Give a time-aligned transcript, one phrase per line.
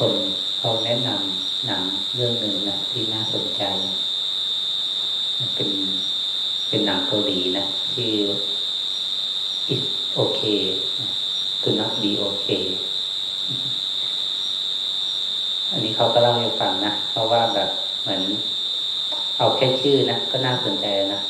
[0.00, 0.14] คน
[0.58, 1.82] เขาแนะนำหนัง
[2.14, 3.62] เรื่องหนึ่งนะที่น่าสนใจ
[5.54, 5.70] เป็น
[6.68, 8.10] เป็นหนังเกาหลีนะที่
[9.68, 9.82] อ is
[10.22, 10.62] okay
[11.62, 12.64] to not be okay
[15.72, 17.70] อันนี้เขาก็เล่าให้ฟังนะ เพราะว่าแบบ
[18.02, 18.22] เหมือน
[19.38, 21.20] เอาแค่ชื่อนะ ก็น่าสนใจนะ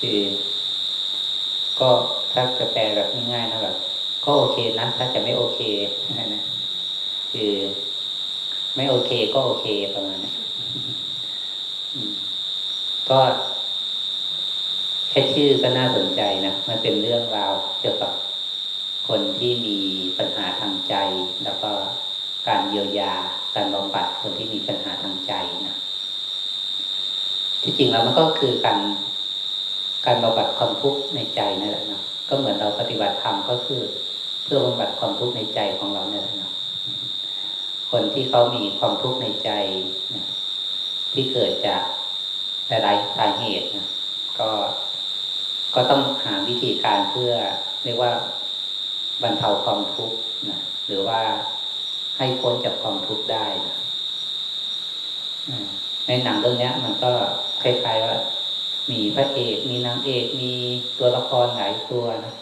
[0.00, 0.18] คือ
[1.80, 1.88] ก็
[2.32, 3.76] ถ้าจะแปลแบบง่ายๆนะแบบ
[4.24, 5.60] ก็โอเคนะ ถ้าจะไม่โอเค
[6.34, 6.42] นะ
[7.32, 7.52] คือ
[8.74, 10.32] ไม่โอเคก็โอเคประมาณนี้
[13.10, 13.20] ก็
[15.10, 18.12] แค่ชื่อก็น่าสนใจนะมันเป็นเรื่องราวเกี่ยวกับ
[19.08, 19.78] คนที่มี
[20.18, 20.94] ปัญหาทางใจ
[21.44, 21.70] แล้วก็
[22.48, 23.14] การเยียวยา
[23.54, 25.32] การบำบัดคนที่มีปัญหาทางใจ
[25.66, 25.76] นะ
[27.62, 28.78] ที่จริงแล้วมันก็คือการ
[30.06, 33.80] การบำบัดความทุกข์ในใจนั่นแหละเนาะก็เหมือนเราปฏิบัติธรรมก็คือ
[34.42, 36.52] เพื่อบำบัดความทุกข์ในใจของเราเนี่ยแหละเนาะ
[37.92, 39.50] คนที่เขามีความทุกข์ในใจ
[40.14, 40.24] นะ
[41.12, 41.82] ที่เกิดจาก
[42.68, 43.88] หลายสาเหตุนะ
[44.38, 44.50] ก็
[45.74, 47.32] ก็ต้องหาวิธีการเพื่อ
[47.84, 48.12] เรียกว่า
[49.22, 50.16] บรรเทาความทุกข์
[50.50, 51.20] นะหรือว่า
[52.18, 53.76] ให้พ้นจากความทุกข์ได้นะ
[56.06, 57.12] ในหนังเรื่องนี้มันก็
[57.62, 58.16] คล้ายๆว่า
[58.92, 60.52] มีพระเอกมีนางเอกมี
[60.98, 62.34] ตัวละครหลายตัวนะ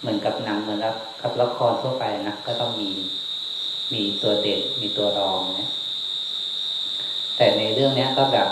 [0.00, 0.80] เหมือนกับหนังเหมือน
[1.22, 2.90] กับละครทั่วไปนะก็ต้องมี
[3.94, 5.68] มีตัวเด่นมีตัวรองนะ
[7.36, 8.48] แต่ในเรื่องนี้ก็แบบ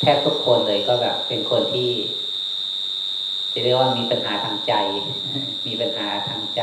[0.00, 1.90] แทบทุกคนเลยก็แบบเป็นคนที่
[3.52, 4.74] จะเรียกว่ามีปัญหาทางใจ
[5.66, 6.62] มีปัญหาทางใจ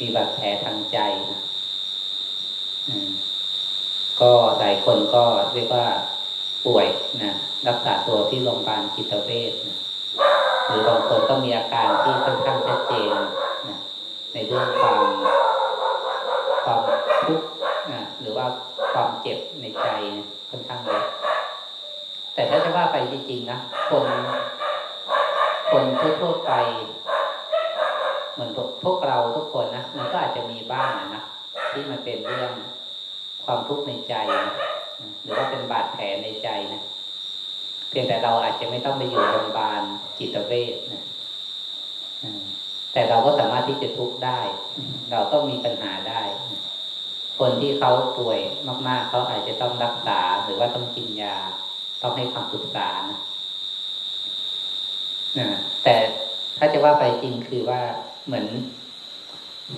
[0.00, 0.98] มีบาดแผลทางใจ
[1.30, 1.40] นะ
[4.20, 5.86] ก็หลายคนก็เรียกว่า
[6.66, 6.86] ป่วย
[7.22, 7.32] นะ
[7.68, 9.78] รักษาตัวที่โรงพยาบาลจิตเวชนะ
[10.66, 13.12] หรือบางคนก็มีอาการที่ค่อนข้างชัดเจน
[13.68, 13.78] นะ
[14.32, 15.02] ในเรื่องความ
[16.64, 16.80] ความ
[18.92, 19.88] ความเจ็บในใจ
[20.50, 21.04] ค่อนข้างเยอะ
[22.34, 23.58] แต่ถ้าจะว่าไปจริงๆนะ
[23.90, 24.04] คน
[25.70, 25.84] คน
[26.20, 26.52] ทั่วๆไป
[28.32, 28.50] เหมือน
[28.84, 31.22] พวกเราทุกคนนะมันก็อาจจะมีบ้างนะ
[31.72, 32.52] ที่มันเป็นเรื่อง
[33.44, 34.14] ความทุกข์ในใจ
[34.46, 34.54] นะ
[35.22, 36.82] หรือว่าเป็นบาดแผลในใจนะ
[37.88, 39.80] เพียงแต่เราอาจจะไม่ต้องไปอยู่โรงพยาบาล
[40.18, 41.04] จิตเวชนะ
[42.92, 44.40] แต่เราก็สามารถที่จะทุกข์ได้
[45.10, 46.22] เราต้องมีปัญหาได้
[47.40, 48.40] คนที่เขาป่วย
[48.88, 51.36] มาก ๆ เขาอาจจะต้องรักษาหรือว่าต้องกินยา
[52.02, 53.18] ต้องให้ความปรึกษานะ
[55.38, 55.48] นะ
[55.82, 55.94] แต่
[56.58, 57.80] ถ้าจะว่าไปจริงคือว่า
[58.26, 58.46] เหมือน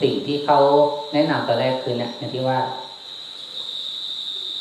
[0.02, 0.58] สิ่งที่เขา
[1.12, 2.58] แนะนำตอนแรกคือเนี่ยอย่างที่ว่า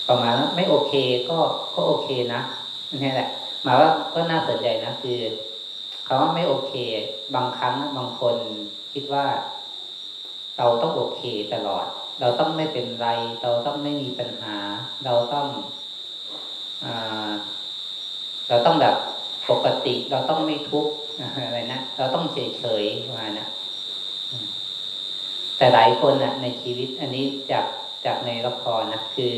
[0.07, 0.93] ประมาณไม่โอเค
[1.29, 1.39] ก็
[1.75, 2.41] ก็โอเคนะ
[3.03, 3.29] นี่แหละ
[3.63, 5.19] หมายว่าก็น่าสนใจนะคือ
[6.05, 6.73] เขาว่าไม่โอเค
[7.35, 8.35] บางครั้งบางคน
[8.93, 9.25] คิดว่า
[10.57, 11.21] เราต้องโอเค
[11.53, 11.85] ตลอด
[12.21, 13.07] เราต้องไม่เป็นไร
[13.43, 14.57] เราต้องไม่มีปัญหา
[15.05, 15.47] เราต้อง
[16.85, 16.87] อ
[18.49, 18.95] เราต้องแบบ
[19.49, 20.93] ปกติ เราต้องไม่ทุกข์
[21.45, 22.83] อะไรนะเราต้องเฉยเฉย
[23.17, 23.47] มานะ
[25.57, 27.65] แต่หลายคนนะในชีวิต อันนี้จาก
[28.05, 29.33] จากในละครนะคือ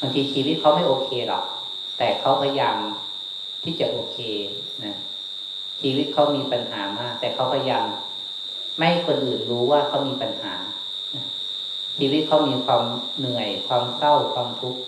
[0.00, 1.44] บางทีชีวิตเขาไม่โอเคหรอก
[1.98, 2.76] แต่เขาพยายาม
[3.64, 4.18] ที่จะโอเค
[4.84, 4.96] นะ
[5.80, 7.84] ชีวิตเขามีปัญหามาก แต่เขาพยายาม
[8.78, 10.54] ไม่ให้คนอื่นรู้ว่าเขามีปัญหา
[11.98, 12.82] ชีวิตเขามีความ
[13.18, 14.80] เหนื่อย ความเศร้าความทุกข์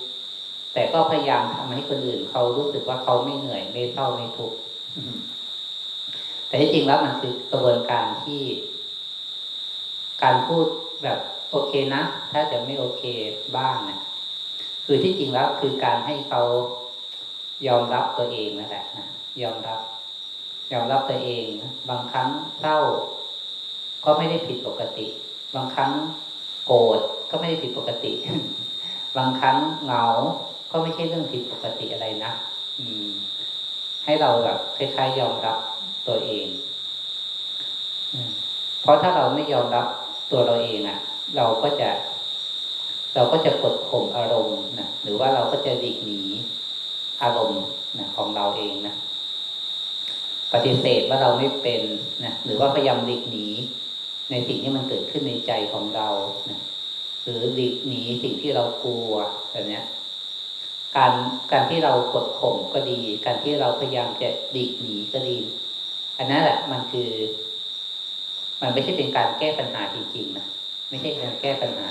[0.73, 4.57] แต่ก็พยายามทำให้คนอื่นเขารู้สึกว่าเขาไม่เหนื่อย ไม่เศร้าไม่ทุกข์
[6.47, 8.43] แต่ที่จริงแล้วมันคือกระบวนการที่
[10.23, 10.67] การพูด
[11.03, 11.19] แบบ
[11.51, 13.03] โอเคนะถ้าจะไม่โอเค
[13.57, 13.99] บ้างนะ
[14.85, 16.43] คือที่จริงแล้วคือการให้เขา
[17.67, 19.07] ยอมรับตัวเองนั่นแหละนะ
[19.43, 19.81] ยอมรับ
[20.73, 21.45] ยอมรับตัวเอง
[21.91, 22.29] บางครั้ง
[22.61, 22.79] เศร้า
[24.05, 25.07] ก็ไม่ได้ผิดปกติ
[25.55, 25.93] บางครั้ง
[26.67, 26.99] โกรธ
[27.31, 28.13] ก็ไม่ได้ผิดปกติ
[29.17, 30.05] บางครั้งเหงา
[30.71, 32.33] ก็ไม่ใช่เรื่องผิดปกติอะไรนะ
[32.81, 33.09] อืม
[34.05, 35.59] ให้เราแบบคล้ายๆยอมรับ
[36.07, 36.47] ตัวเอง
[38.83, 39.87] เพราะถ้าเราไม่ยอมรับ
[40.33, 40.99] ตัวเราเองอะ่ะ
[41.37, 41.91] เราก็จะ
[43.15, 46.21] เราก็จะกดข่มอารมณ์นะหรือว่าเราก็จะดีกหนี
[47.23, 47.63] อารมณ์
[47.99, 48.95] นะของเราเองนะ
[50.53, 51.83] ปฏิเสธว่าเราไม่เป็น
[52.25, 53.47] นะหรือว่าพยายามดีกหนี
[54.31, 56.09] ในสิ่งที่มันเกิดขึ้นในใจของเรา
[56.51, 56.61] นะ
[57.23, 59.13] หรือดีกหนีสิ่งที่เรากลัว
[59.51, 59.81] แบบนี้
[60.97, 61.13] การ
[61.53, 65.37] การที่เรากดข่มก็ดี การที่เราพยายามจะดีกหนีก็ดี
[66.19, 67.11] อันนั้นแหละมันคือ
[68.61, 70.47] มันไม่ใช่เป็นการแก้ปัญหาจริงๆนะ
[70.89, 71.89] ไม่ใช่การแก้ปัญหา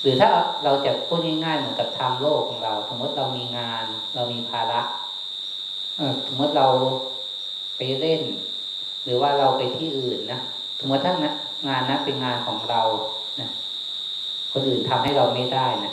[0.00, 0.28] หรือถ้า
[0.64, 3.84] เราจะพูดง่ายๆเหมือนกับทางโลกของเรา สมมติเรามีงาน
[4.14, 4.80] เรามีภาระ
[6.26, 6.66] สมมติเรา
[7.76, 8.22] ไปเล่น
[9.04, 10.40] หรือว่าเราไปที่อื่นนะ
[10.82, 11.14] สมมติถ้า
[11.68, 12.82] งานนั้นเป็นงานของเรา
[13.40, 13.48] นะ
[14.52, 15.92] คนอื่นทำให้เราไม่ได้นะ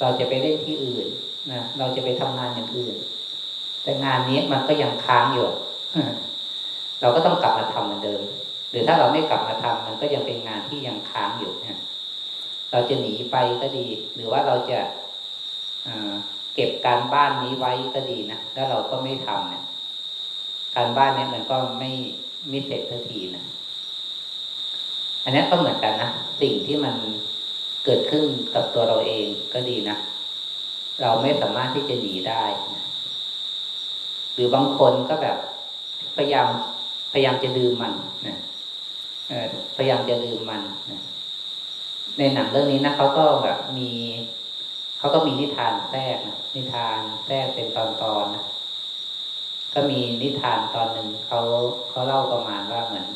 [0.00, 1.06] เราจะไปเล่นที่อื่น
[1.52, 2.94] นะเราจะไปทำงานอย่างอื่น
[3.82, 5.48] แต่งานนี้มันก็ยังค้างอยู่
[7.00, 8.22] เราก็ต้องกลับมาทำเหมือนเดิม
[8.70, 11.80] หรือถ้าเราไม่กลับมาทำมันก็ยังเป็นงานที่ยังค้างอยู่นะ
[12.72, 14.78] เราจะหนีไปก็ดี หรือว่าเราจะ
[16.54, 19.62] เก็บการบ้านนี้ไว้ก็ดีนะแล้วเราก็ไม่ทำเนี่ย
[20.76, 21.90] การบ้านเนี้ยมันก็ไม่
[22.48, 23.44] ไม่เสร็จทันทีนะ
[25.24, 26.10] อันนี้ก็เหมือนกันนะ
[26.40, 26.94] สิ่งที่มัน
[27.84, 28.24] เกิดขึ้น
[28.54, 29.96] กับตัวเราเองก็ดีนะ
[31.00, 32.42] เราไม่สามารถที่จะหนีได้
[32.74, 32.84] นะ
[34.34, 35.36] หรือบางคนก็แบบ
[36.16, 36.48] พยายาม
[37.12, 37.94] พยายามจะลืมมัน
[38.26, 38.38] นะ
[39.76, 41.00] พยายามจะลืมมันนะ
[42.18, 43.90] ในหนังเรื่องนี้นะเขาก็แบบมี
[44.98, 47.84] เขาก็มีนิทานแทรกนะนิทานแทรกเป็นตอ
[48.22, 48.44] นๆนะ
[49.74, 51.40] ก็มีนิทานตอนหนึ่งเขา
[51.88, 53.06] เขาเล่าประมาณว่าเหมือน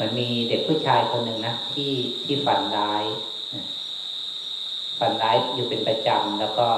[0.00, 1.92] มือนมีเด็กผู้ชายคนหนึ่งนะที่
[2.24, 3.04] ที่ฝันร้าย
[4.98, 6.68] ฝันร้ายอยู่เป็นประจำแล้วก็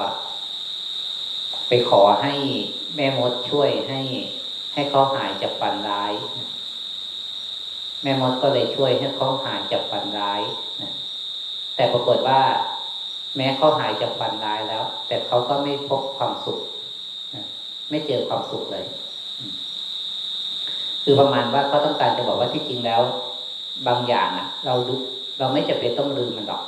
[1.68, 2.32] ไปขอให้
[2.96, 4.00] แม่มดช่วยให้
[4.74, 6.12] ให้เขาหายจากฝันร้าย
[8.02, 10.40] แม่มดก็เลยช่วยให้เขาหายจากฝันร้าย
[11.76, 12.40] แต่ปรากฏว่า
[13.36, 16.58] แม้เขาหายจากฝันร้ายแล้ว แต่เขาก็ไม่พบความสุข
[17.90, 18.84] ไม่เจอความสุขเลย
[21.02, 23.02] คือประมาณว่าเขาต้องการจะบอกว่าที่จริงแล้ว
[23.86, 24.74] บางอย่างอะเรา
[25.38, 26.62] เราไม่จะเป็นต้องลืมมันหรอก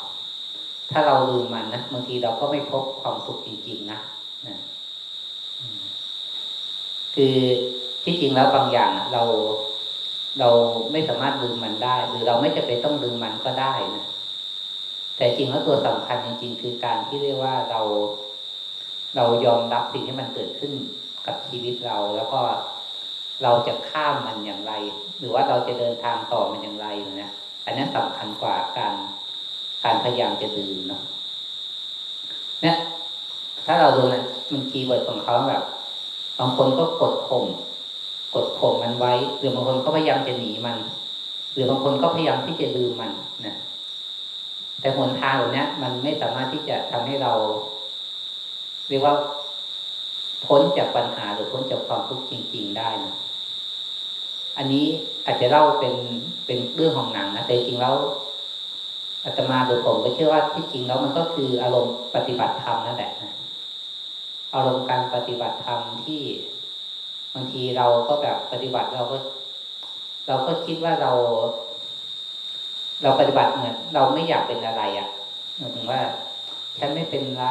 [0.91, 3.99] ถ้าเราลืมมันนะบางทีเราก็ไม่พบความสุขจริง ๆ นะ
[4.47, 4.59] นะ
[7.15, 7.37] คือ
[8.05, 9.23] ที่จริงแล้วบางอย่างเรา
[10.41, 10.51] เรา
[10.93, 14.05] ไม่สามารถลืมมันได้ หรือเราไม่จะเป็นต้องลืมมันก็ได้นะ
[15.17, 17.81] แต่จริงแล้วตัวสำคัญจริง ๆ คือการที่เรียกว่าเรา
[19.17, 20.73] เรายอมรับสิ่งที่มันเกิดขึ้น
[21.27, 22.41] กับชีวิตเรา แล้วก็
[23.43, 24.73] เราจะข้ามมันอย่างไร
[25.19, 26.87] หรือว่าเราจะเดินทางต่อมันอย่างไร
[27.23, 27.31] นะ
[27.65, 28.95] อันนี้สำคัญกว่าการ
[29.85, 31.03] การพยายามจะลืมเนาะ
[32.63, 32.77] เนี่ย
[33.67, 34.23] ถ้าเราดูนะ
[34.53, 35.63] มัน keyword ของเขาแบบ
[36.39, 37.45] บางคนก็กดข่ม
[38.35, 40.77] กดข่มมันไว้ หรือบางคนก็พยายามจะหนีมัน
[41.53, 43.11] หรือบางคนก็พยายามที่จะลืมมัน
[43.47, 43.55] นะ
[44.81, 47.33] แต่หนทางแบบนี้มันไม่สามารถที่จะทำให้เรา
[48.89, 49.15] เรียกว่า
[50.47, 53.15] พ้นจากปัญหาหรือพ้นจากความทุกข์จริง ๆ ได้นะ
[54.59, 54.85] อันนี้
[55.27, 55.95] อาจจะเล่าเป็น
[56.47, 57.97] เป็นเรื่องของหนังนะแต่จริงแล้ว
[59.25, 63.33] อาตมาโดยผมก็เชื่อว่าที่จริงแล้วมันก็คืออารมณ์ปฏิบัติธรรมนั่นแหละนะ
[64.55, 66.23] อารมณ์การปฏิบัติธรรมที่
[67.35, 69.19] บางทีเราก็แบบปฏิบัติเราก็
[70.29, 71.13] เราก็คิดว่าเรา
[73.03, 75.09] เราปฏิบัติเหมือนเราไม่อยากเป็นอะไรอะ่ะ
[75.57, 76.01] หมายถึงว่า
[76.79, 77.47] ฉันไม่เป็นไร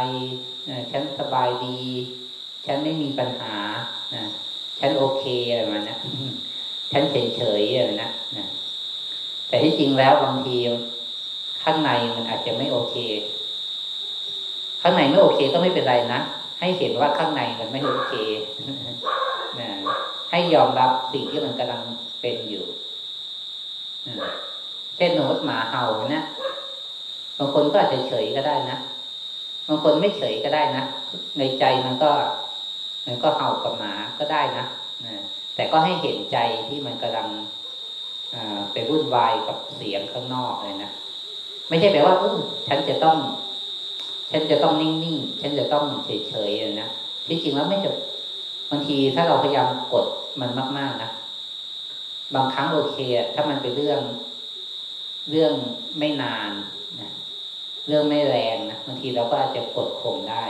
[0.91, 1.79] ฉันสบายดี
[2.65, 3.55] ฉันไม่มีปัญหา
[4.15, 4.23] นะ
[4.79, 5.97] ฉันโอเคอะไรมานะ
[6.91, 8.47] ฉันเฉยเฉยอะไรนะนะ
[9.47, 10.57] แต่ที่จริงแล้วบางที
[11.63, 12.95] ข้างในมันอาจจะไม่โอเค
[14.81, 16.19] ข้างในไม่โอเคก็ไม่เป็นไรนะ
[16.59, 18.13] ให้เห็นว่าข้างในมันไม่โอเค
[19.59, 19.69] นะ
[20.31, 21.81] ให้ยอมรับสิ่งที่มันกำลัง
[22.21, 22.65] เป็นอยู่
[24.97, 25.83] เช่นสมมติหมาเห่า
[26.15, 26.23] นะ
[27.37, 28.77] บางคนก็อาจจะเฉยก็ได้นะ
[29.67, 30.83] บางคนไม่เฉยก็ได้นะ
[31.37, 32.11] ในใจมันก็
[33.05, 34.65] มันก็เห่ากับหมาก็ได้นะ
[35.05, 35.21] นะ
[35.55, 37.27] แต่ก็ให้เห็นใจที่มันกำลัง
[38.71, 40.91] ไปวุ่นวายกับเสียงข้างนอกเลยนะ
[41.69, 43.17] ไม่ใช่แปลว่าเออฉันจะต้อง
[44.31, 46.89] ฉันจะต้องนิ่งๆฉันจะต้องเฉยๆนะ
[47.27, 47.91] ที่จริงแล้วไม่จะ
[48.71, 50.05] บางทีถ้าเราพยายามกด
[50.41, 51.09] มันมาก ๆนะ
[52.35, 52.97] บางครั้งโอเค
[53.35, 53.99] ถ้ามันเป็นเรื่อง
[55.29, 55.53] เรื่อง
[55.99, 56.51] ไม่นาน
[57.01, 57.11] นะ
[57.87, 60.43] เรื่องไม่แรงนะบางทีเราก็อาจจะกดข่มได้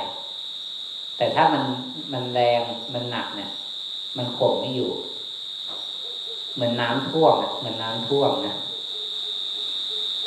[1.18, 1.64] แต่ถ้ามัน
[2.14, 2.62] มันแรง
[2.94, 3.52] มันหนักเนี่ย
[4.18, 4.92] มันข่มไม่อยู่
[6.54, 8.56] เหมือนน้ำท่วมอะเหมือนน้ำท่วมนะ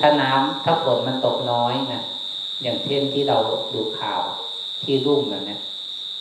[0.00, 2.02] ถ้าน้ำถ้าฝนมันตกน้อยนะ
[2.62, 3.38] อย่างเช่นที่เรา
[3.74, 4.22] ดูข่าว
[4.82, 5.56] ที่รุ่มแบบนี้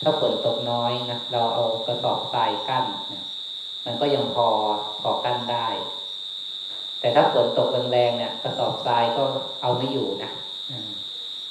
[0.02, 3.24] ถ้าฝนตกน้อยนะเราเอากระสอบทรายกั้นนะ
[3.84, 4.48] มันก็ยังพอ
[5.02, 5.66] พอกั้นได้
[7.00, 9.22] แต่ถ้าฝนตกแรงๆเนี่ย กระสอบทรายก็
[9.62, 10.30] เอาไม่อยู่นะ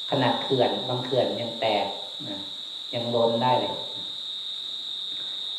[0.09, 1.85] ขนาดเขื่อนบางเขื่อนยังแตก
[2.29, 2.37] นะ
[2.95, 3.75] ยังล้นได้เลย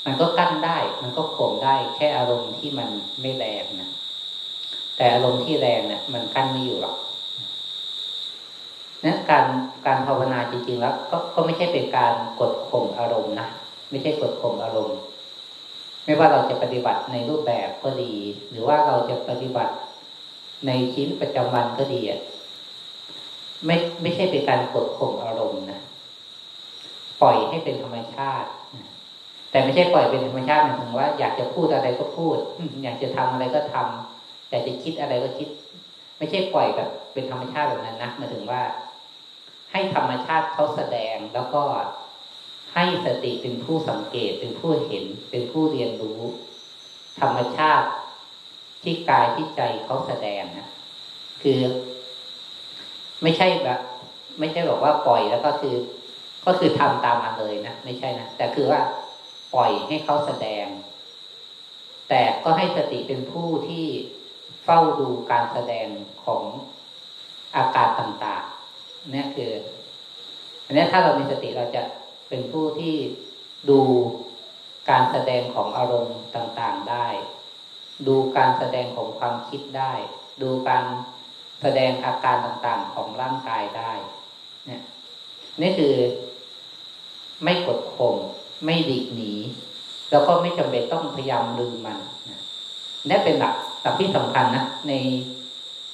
[0.05, 2.89] มันก็กั้นได้ มันก็ข่มได้แค่อารมณ์ที่มัน
[3.21, 3.91] ไม่แรงนะ
[4.97, 6.97] แต่อารมณ์ที่แรงเนะี่ยมันกั้นไม่อยู่หรอก
[9.05, 9.45] นะการ
[9.87, 13.49] การภาวนาจริงๆแล้วก็ก็ไม่ใช่เป็นการกดข่มอารมณ์นะ
[13.91, 14.99] ไม่ใช่กดข่มอารมณ์
[16.05, 18.15] ไม่ว่าเราจะปฏิบัติในรูปแบบก็ดี
[18.51, 19.75] หรือว่าเราจะปฏิบัติ
[20.67, 22.21] ในชีวิตประจำวันก็ดีอะ
[23.67, 25.81] ไม่ไม่ใช่เป็นการกดข่มอารมณ์นะ
[27.23, 28.49] ปล่อยให้เป็นธรรมชาติ
[29.51, 32.37] แต่ไม่ใช่ปล่อยเป็นธรรมชาติหมายถึงว่า อยากจะพูดอะไรก็พูด
[32.85, 35.49] อยากจะทำอะไรก็ทำอยากจะคิดอะไรก็คิด
[36.19, 38.63] ไม่ใช่ปล่อยแบบเป็นธรรมชาติแบบนั้นนะหมายถึงว่า
[39.73, 41.63] ให้ธรรมชาติเขาแสดงแล้วก็
[42.75, 46.21] ให้สติเป็นผู้สังเกตเป็นผู้เห็นเป็นผู้เรียนรู้
[47.21, 47.89] ธรรมชาติ
[48.83, 50.67] ที่กายที่ใจเขาแสดงนะ
[51.43, 51.61] คือ
[53.23, 53.81] ไม่ใช่แบบ
[54.39, 55.75] ไม่ใช่บอกว่าปล่อยแล้วก็คือ
[56.47, 58.81] ก็คือทำตามมาเลยนะไม่ใช่นะแต่คือว่า
[59.55, 60.67] ปล่อยให้เขาแสดง
[62.09, 63.87] แต่ก็ให้สติเป็นผู้ที่
[64.65, 65.89] เฝ้าดูการแสดง
[66.25, 66.43] ของ
[67.57, 69.51] อาการต่างๆนี่คือ
[70.65, 71.83] อันนี้ถ้าเรามีสติเราจะ
[72.29, 72.95] เป็นผู้ที่
[73.71, 73.81] ดู
[74.91, 77.07] การแสดงของอารมณ์ต่างๆได้
[78.09, 79.93] ดูการแสดงของความคิดได้
[80.43, 80.85] ดูการ
[81.61, 83.93] แสดงอาการต่างๆของร่างกายได้
[84.67, 84.83] เนี่ย
[85.63, 85.95] นี่คือ
[87.43, 88.17] ไม่กดข่ม
[88.65, 89.33] ไม่ดีกหนี
[90.11, 91.99] แล้วก็ไม่จำเป็นต้องพยายามลืมมัน
[93.09, 94.93] นี่เป็นหลักหลักที่สำคัญนะใน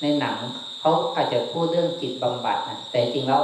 [0.02, 0.36] ในหนัง
[0.80, 3.42] เขาอาจจะพูดเรื่องจิตบำบัดนะแต่จริงแล้ว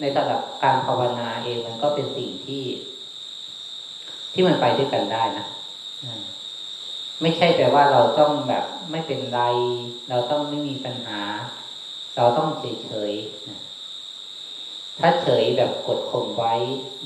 [0.00, 2.64] ในระดับการภาวนาเองมันก็เป็นสิ่งที่
[4.32, 5.46] ที่มันไปด้วยกันได้นะ
[7.20, 9.40] ไม่ใช่แปลว่าเราต้องแบบไม่เป็นไร
[10.08, 11.20] เราต้องไม่มีปัญหา
[12.16, 13.12] เราต้องเฉยเฉย
[13.48, 13.60] นะ
[15.00, 16.54] ถ้าเฉยแบบกดข่มไว้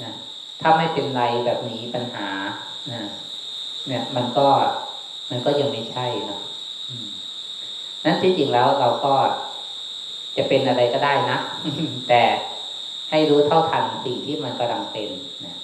[0.03, 0.13] นะ
[0.61, 2.29] ถ้าไม่เป็นไรแบบหนีปัญหา
[2.93, 3.03] นะ
[3.87, 4.49] เนี่ย มันก็
[5.31, 6.41] มันก็ยังไม่ใช่นะ
[8.05, 9.15] นั้นที่จริงแล้วเราก็
[10.37, 11.39] จะเป็นอะไรก็ได้นะ
[12.09, 12.23] แต่
[13.11, 15.09] ให้รู้เท่าทันสิ่งที่มันกำลังเป็น
[15.47, 15.57] นะ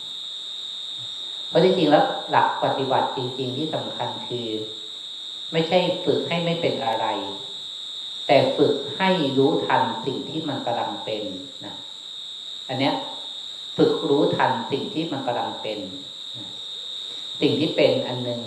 [1.49, 4.49] เพราะที่จริงแล้วหลักปฏิบัติจริง ๆ ที่สำคัญคือ
[5.52, 7.07] ไม่ใช่ฝึกให้ไม่เป็นอะไร
[8.26, 11.23] แต่ฝึกให้รู้ทันสิ่งที่มันกำลังเป็น
[11.64, 11.75] นะ
[12.68, 12.94] อันเนี้ย
[13.76, 15.78] ฝึกรู้ทันสิ่งที่มันกำลังเป็น
[17.40, 18.40] สิ่งที่เป็นอันหนึ่ง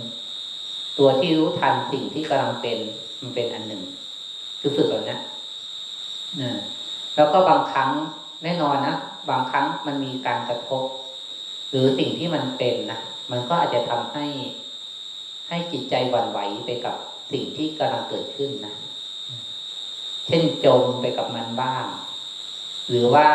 [0.99, 2.77] ตัวที่รู้ทันสิ่งที่กำลังเป็น
[3.21, 3.81] มันเป็นอันหนึ่ง
[4.59, 5.17] คือฝึกแบบนี้
[6.41, 6.53] นะ
[7.15, 7.89] แล้วก็บางครั้ง
[8.43, 8.95] แน่นอนนะ
[9.29, 10.81] บางครั้งมันมีการกระทบ
[11.69, 12.99] หรือสิ่งที่มันเป็นนะ
[13.31, 14.25] มันก็อาจจะทำให้
[15.47, 16.95] ให้จิตใจหวั่นไหวไปกับ
[17.31, 18.73] สิ่งที่กำลังเกิดขึ้นนะ
[20.27, 21.85] เช่นจมไปกับมันบ้าง
[22.89, 23.27] หรือว่า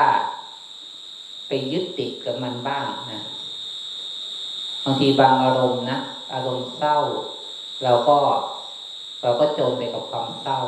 [1.49, 3.21] ไปยึดติดกับมันบ้างนะ
[4.85, 5.99] บางทีบางอารมณ์นะ
[6.35, 6.99] อารมณ์เศร้า
[7.85, 8.19] เราก็
[9.23, 10.61] เราก็จมไปกับความเศร้า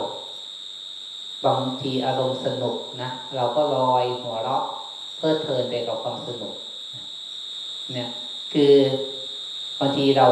[1.46, 4.64] บางทีอารมณ์สนุกนะเราก็ลอยหัวเราะ
[5.16, 6.54] เพลิดเพลินไปกับความสนุก
[7.92, 8.08] เนี่ย
[8.52, 8.74] คือ
[9.80, 10.26] บางทีเรา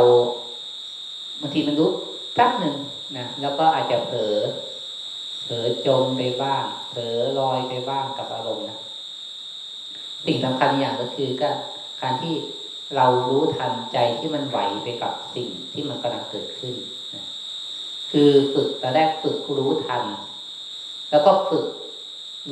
[1.41, 1.89] บางทีมันรู้
[2.35, 2.75] แป๊บหนึ่ง
[3.19, 4.35] นะแล้วก็อาจจะเผลอ
[5.45, 8.79] เผลอจมไปบ้างเผลอลอยไปบ้างกับอารมณ์นะ
[10.27, 11.51] สิ่งสำคัญอย่างก็คือก็
[12.03, 12.35] การที่
[12.97, 16.75] เรารู้ทันใจที่มันไหวไปกับสิ่งที่มันกำลังเกิดขึ้น
[18.11, 20.03] คือฝึกแต่แรกฝึกรู้ทัน
[21.11, 21.65] แล้วก็ฝึก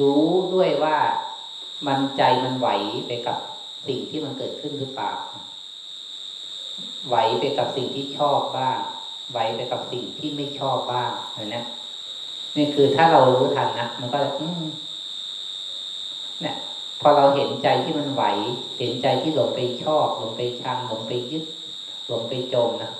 [0.01, 0.97] รู้ด้วยว่า
[1.87, 2.69] มันใจมันไหว
[3.07, 3.37] ไปกับ
[3.87, 5.13] สิ่งที่มันเกิดขึ้นหรือเปล่า
[7.09, 8.79] ไหวไปกับสิ่งที่ชอบบ้าง
[9.31, 11.57] ไหวไปกับสิ่งที่ไม่ชอบบ้างเห็นไหม
[12.57, 14.63] นี่คือถ้าเรารู้ทันนะมันก็อืม
[16.41, 16.55] เนี่ย
[17.01, 18.23] พอเราเห็นใจที่มันไหว
[18.79, 21.45] เห็นใจที่หลงไปชอบหลงไปชังหลงไปยึด
[22.09, 22.91] หลงไปจมนะ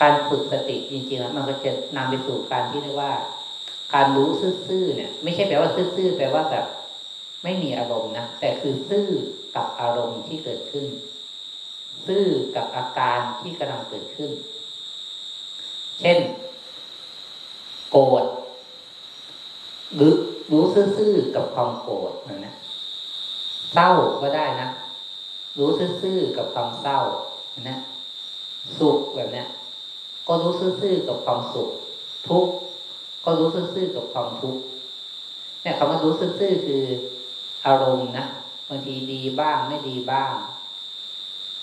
[0.00, 3.12] การฝึกสติจริงๆแล้วมันก็จะนำไปสู่การที่เรียกว่า
[3.94, 4.28] การรู้
[4.68, 6.64] ซื่อๆเนี่ย ไม่ใช่แปลว่าซื่อๆแปลว่าแบบ
[7.44, 9.06] ไม่มีอารมณ์นะแต่คือซื่อ
[9.54, 10.86] กับอารมณ์ที่เกิดขึ้น
[12.06, 12.26] ซื่อ
[12.56, 14.30] กับอาการที่กำลังเกิดขึ้น
[16.00, 16.18] เช่น
[17.90, 18.24] โกรธ
[19.94, 20.12] หรือ
[20.52, 22.12] รู้ซื่อๆกับความโกรธ
[22.46, 22.54] นะ
[23.72, 23.90] เศร้า
[24.22, 24.68] ก็ได้นะ
[25.58, 25.70] รู้
[26.02, 27.00] ซื่อๆกับความเศร้า
[27.68, 27.78] นะ
[28.78, 29.44] สุขแบบนี้
[30.28, 31.68] ก็รู้ซื่อๆกับความสุข
[32.28, 32.52] ทุกข์
[33.24, 34.62] ก็รู้ซื่อๆกับความทุกข์
[35.62, 36.82] เนี่ยคำว่ารู้ซื่อๆคือ
[37.66, 38.24] อารมณ์นะ
[38.68, 40.34] บางทีดีบ้างไม่ดีบ้าง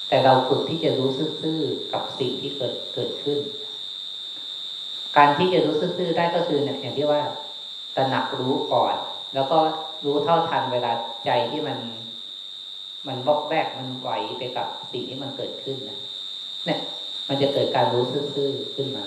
[0.08, 1.10] แต่เราฝึกที่จะรู้
[1.41, 3.39] ซื่อๆกับสิ่งที่เกิดเกิดขึ้น
[5.17, 7.22] การที่จะรู้ซื่อๆได้ก็คือเนี่ยอย่างที่ว่า
[7.96, 8.96] ตระหนักรู้ก่อน
[9.34, 9.58] แล้วก็
[10.05, 10.91] รู้เท่าทันเวลา
[11.25, 11.77] ใจที่มัน
[13.08, 16.00] มันบกแบกมันไหวไปกับสิ่งที่มันเกิดขึ้นนะ
[16.65, 16.79] เนี่ย
[17.27, 19.05] มันจะเกิดการรู้ซื่อๆขึ้นมา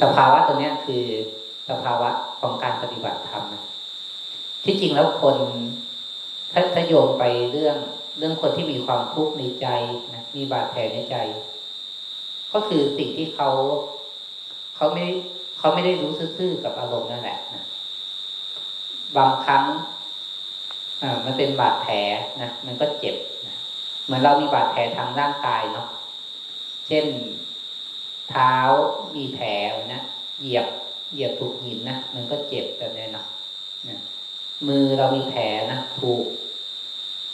[0.00, 1.04] สภาวะตัวนี้คือ
[1.68, 2.08] สภาวะ
[2.40, 3.64] ของการปฏิบัติธรรมนะ
[4.64, 5.36] ที่จริงแล้วคน
[6.52, 7.76] ถ้าถ้าโยงไปเรื่อง
[8.18, 9.66] เรื่องคนที่มีความทุกข์ในใจ
[10.14, 11.16] นะมีบาดแผลในใจ
[12.52, 13.50] ก็คือสิ่งที่เขา
[14.76, 15.06] เขาไม่
[15.58, 17.64] เขาไม่ได้รู้ซื่อๆกับอารมณ์นั่นแหละนะ
[19.16, 19.64] บางครั้ง
[21.02, 21.94] อ่ามันเป็นบาดแผล
[22.42, 23.56] นะมันก็เจ็บนะ
[24.04, 25.86] เหมือนเรามีบาดแผลทางร่างกายเนาะ
[26.86, 27.06] เช่น
[28.30, 28.54] เท้า
[29.16, 29.48] มีแผล
[29.92, 30.02] นะ
[30.40, 30.66] เหยียบ
[31.12, 33.24] เหยียบถูกหินนะมันก็เจ็บแบบนี้นะ
[34.68, 36.24] มือเรามีแผลนะถูก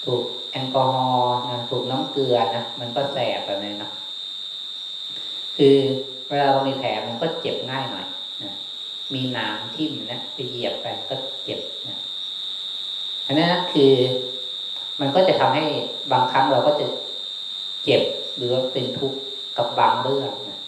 [0.04, 3.90] ถูกแอลกอฮอล์นะถูกน้ำเกลือนะมันก็แสบแบบนี้นะ
[5.56, 5.76] คือ
[6.28, 8.06] เวลาเรามีแผลมันก็เจ็บง่ายหน่อย
[9.12, 11.98] มีหนามทิ่มนะไปเหยียบไปก็เจ็บนะ
[13.26, 13.92] อันนั้นคือ
[15.00, 15.64] มันก็จะทำให้
[16.12, 16.86] บางครั้งเราก็จะ
[17.84, 18.02] เจ็บ
[18.36, 19.18] หรือเป็นทุกข์
[19.58, 20.60] กับบางเรื่องนะ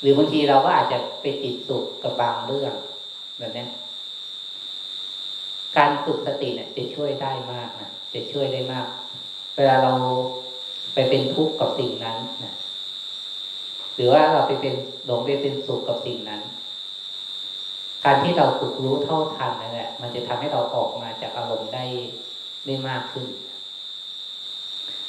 [0.00, 2.74] หรือบางทีเราก็อาจจะไปติดสุขกับบางเรื่อง
[3.38, 3.64] แบบนี้
[5.76, 8.86] การฝึกสติเนี่ยจะช่วยได้มากนะจะช่วยได้มาก
[9.56, 9.92] เวลาเรา
[10.94, 12.54] ไปเป็นทุกข์กับสิ่งนั้นนะ
[13.94, 14.74] หรือว่าเราไปเป็น
[15.06, 16.40] หลงไปเป็นสุขกับสิ่งนั้น
[18.04, 21.84] การที่เราฝึกรู้เท่าทันนั่นแหละ มันจะทำให้เราออกมาจากอารมณ์ได้
[22.66, 23.26] ได้มากขึ้น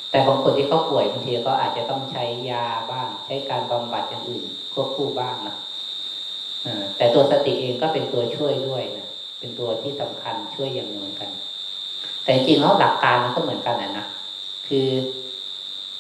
[0.10, 5.56] แต่บางคนที่เขาป่วยบางทีก็อาจจะต้องใช้ยาบ้าง ใช้การบำบัดอย่างอื่นควบคู่บ้างนะ
[6.98, 9.08] แต่ตัวสติเองก็เป็นตัวช่วยด้วยนะ
[9.40, 11.30] เป็นตัวที่สำคัญช่วยอย่างหนึ่งกัน
[12.24, 14.06] แต่จริงแล้วหลักการมันก็เหมือนกันนะนะ
[14.68, 14.88] คือ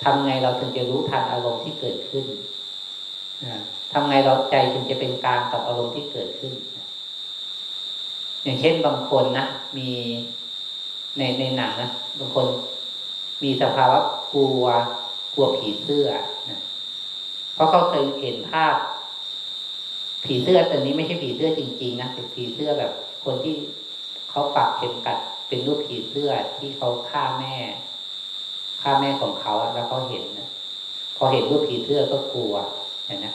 [0.03, 2.25] ทำไงเราถึงจะรู้ทันอารมณ์ที่เกิดขึ้น
[3.93, 6.53] ทำไงเราใจถึงจะเป็นกลางกับอารมณ์ที่เกิดขึ้น
[8.43, 9.45] อย่างเช่นบางคนนะ
[9.77, 9.89] มี
[11.17, 12.45] ในในหนังนะบางคน
[13.43, 13.99] มีสภาวะ
[14.33, 14.65] กลัว
[15.33, 16.07] กลัวผีเสื้อ
[16.49, 16.59] นะ
[17.53, 18.75] เพราะเขาเคยเห็นภาพ
[20.25, 22.91] ผีเสื้อตัวนี้ไม่ใช่ผีเสื้อจริง ๆ นะเป็นผีเสื้อแบบ
[23.25, 23.55] คนที่
[24.29, 27.55] เขาปักเข็มกัด เป็นรูปผีเสื้อที่เขาฆ่าแม่
[28.81, 30.49] ฆ่าแม่ของเขาแล้วเขาเห็นนะ
[31.17, 32.53] พอเห็นรูปผีเสื้อก็กลัว
[33.09, 33.33] นะนะ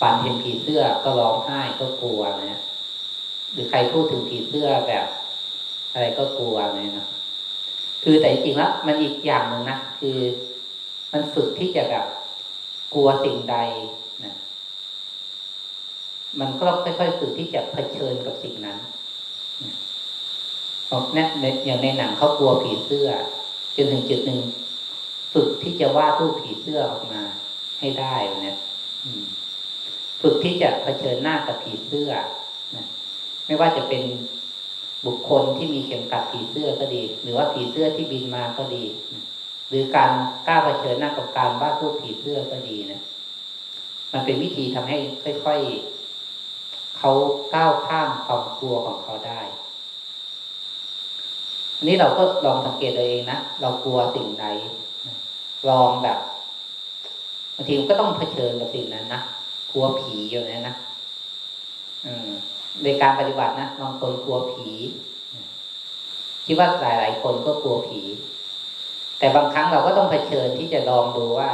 [0.00, 2.20] ฝันเห็นผีเสื้อก็ร้องไห้ก็กลัว
[2.52, 2.60] นะ
[3.52, 5.06] หรือใครพูดถึงผีเสื้อแบบ
[5.92, 7.06] อะไรก็กลัวเลยนะ
[8.02, 10.18] คือแต่จริงแล้วมันอีกอย่างหนึ่งนะคือ
[11.12, 12.04] มันฝึกที่จะแบบ
[12.94, 13.56] กลัวสิ่งใด
[14.24, 14.34] นะ
[16.40, 18.78] มันก็ค่อยๆฝึกที่จะเผชิญกับสิ่งนั้น
[20.86, 21.28] เพราะนี่ย
[21.66, 23.08] อย่างในหนังเขากลัวผีเสื้อ
[23.76, 24.40] จนถึงจุดหนึ่ง
[25.32, 27.22] ฝึกที่จะวาดรูปผีเสื้อออกมา
[27.80, 28.56] ให้ได้เนี่ย
[30.22, 32.10] ฝึกที่จะเผชิญหน้ากับผีเสื้อ
[33.46, 34.02] ไม่ว่าจะเป็น
[35.06, 38.84] บุคคลที่มีเข็มกัดผีเสื้อก็ดี หรือว่าผีเสื้อที่บินมาก็ดี
[39.68, 40.10] หรือการ
[40.46, 43.00] กล้าเผชิญหน้ากับการวาดรูปผีเสื้อก็ดีนะ
[44.12, 44.96] มันเป็นวิธีทำให้
[45.44, 47.10] ค่อยๆเขา
[47.54, 49.40] ก้าวข้ามความกลัวของเขาได้
[51.76, 54.46] อันนี้เราก็ลองสังเกตตัวเองนะเรากลัวสิ่งใด
[55.68, 56.18] ลองแบบ
[57.56, 59.20] บางทีก็ต้องเผชิญกับสิ่งนั้นนะ
[59.72, 60.74] กลัวผีอยู่นะนะ
[62.06, 62.30] อืม
[62.84, 64.70] ในการปฏิบัตินะบางคนกลัวผี
[66.46, 68.02] คิดว่าหลาย ๆ คนก็กลัวผี
[69.18, 71.50] แต่บางครั้งเราก็ต้องเผชิญที่จะลองดูว่า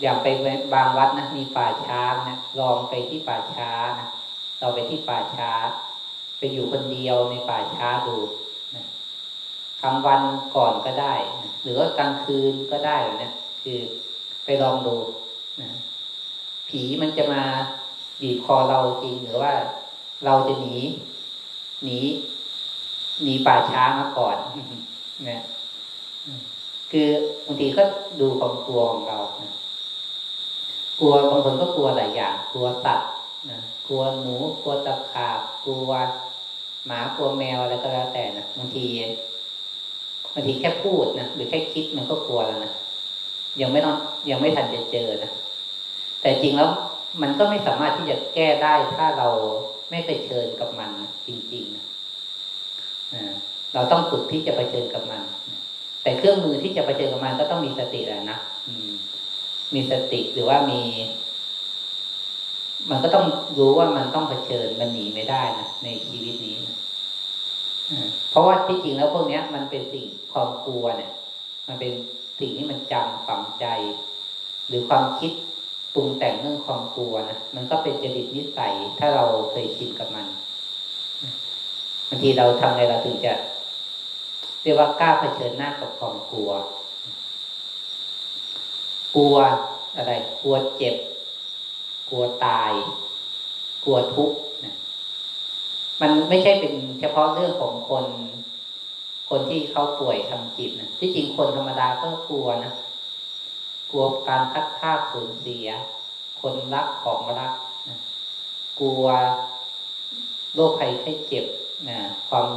[0.00, 0.26] อย่างไป
[0.74, 4.06] บางวัดนะมีป่าช้านะลองไปที่ป่าช้านะ
[4.60, 5.50] เราไปที่ป่าช้า
[6.38, 8.16] ไปอยู่คนเดียวในป่าช้าดู
[8.74, 8.84] นะ
[9.82, 10.20] กลางวัน
[10.56, 13.78] ก่อนก็ได้นะหรือว่ากลางคืนก็ได้นะคือ
[14.44, 14.96] ไปลองดู
[15.60, 15.70] นะ
[16.68, 17.42] ผีมันจะมา
[18.20, 19.52] บีบคอเราจริงหรือว่า
[20.24, 20.76] เราจะหนี
[21.84, 21.98] หนี
[23.22, 24.36] หนีป่าช้ามาก่อน
[25.28, 25.42] นะ
[26.90, 27.08] คือ
[27.46, 27.82] บางทีก็
[28.20, 29.52] ดูความกลัวของเรานะ
[31.00, 33.10] กลัวบางคนก็กลัวหลายอย่าง กลัวสัตว์
[33.50, 35.90] นะกลัวหนู กลัวตะขาบ กลัว
[36.86, 38.86] หมากลัวแมวอะไรก็แล้วแต่นะบางที
[40.34, 42.72] บางทีแค่พูดนะหรือแค่คิดมันก็กลัวแล้วนะ
[43.60, 43.96] ยังไม่ต้อง
[44.30, 45.30] ยังไม่ทันจะเจอนะ
[46.20, 46.70] แต่จริงแล้ว
[47.22, 49.28] มันก็ไม่สามารถที่จะแก้ได้ถ้าเรา
[49.90, 50.90] ไม่ไปเชิญกับมัน
[51.26, 51.84] จริงๆนะ
[53.74, 55.22] เราต้องฝึกที่จะไปเชิญกับมัน
[56.02, 58.38] แต่เครื่องมือที่จะไปเชิญกับมันก็ต้องมีสติแหละนะ
[59.74, 60.82] มีสติหรือว่ามี
[62.90, 63.26] มันก็ต้อง
[63.58, 66.76] รู้ว่ามันต้องเผชิญมันหนีไม่ได้นะในชีวิตนี้นะ
[68.30, 71.12] เพราะว่าที่จริงแล้วพวกนี้มันเป็นสิ่งความกลัวเนี่ย
[71.68, 71.92] มันเป็น
[72.40, 73.66] สิ่งที่มันจำฝังใจ
[74.68, 75.32] หรือความคิด
[75.96, 80.26] ปรุงแต่งเรื่องความกลัวนะมันก็เป็นจริตนิสัยถ้าเราเคยชินกับมัน
[82.08, 83.32] บางทีเราทำไงเราถึงจะ
[84.62, 86.50] เรียกว่ากล้าเผชิญหน้ากับความกลัว
[89.16, 89.36] กลัว
[89.96, 90.96] อะไร กลัวเจ็บ
[92.08, 92.72] กลัวตาย
[93.84, 94.74] กลัวทุกข์นะ
[96.00, 98.04] มันไม่ใช่เป็นเฉพาะเรื่องของคน
[99.30, 102.72] คนที่เขาป่วยทางจิตนะที่จริงคนธรรมดาก็กลัวนะ
[103.90, 105.66] กลัวการพัดพาสูญเสีย
[106.40, 107.52] คนรักของรัก
[107.88, 107.98] นะ
[108.80, 109.04] กลัว
[110.54, 111.44] โรคภัยไข้เจ็บ
[111.88, 112.48] นะความ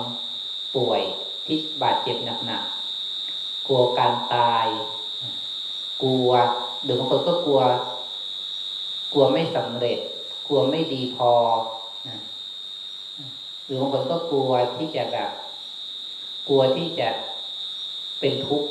[0.75, 1.01] ป่วย
[1.45, 4.67] ที่บาดเจ็บหนักๆกลัวการตาย
[6.03, 6.29] กลัว
[6.83, 7.61] หรือบางคนก็กลัว
[9.13, 9.99] กลัวไม่สำเร็จ
[10.47, 11.31] กลัวไม่ดีพอ
[12.07, 12.17] นะ
[13.65, 15.29] หรือบางคนก็กลัวที่จะแบบ
[16.47, 17.07] กลัวที่จะ
[18.19, 18.69] เป็นทุกข์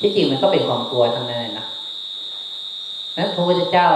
[0.00, 1.66] ที่จริงมันก็เป็นความกลัวทั้งนั้นนะ
[3.16, 3.88] นั้นพระพุทธเจ้า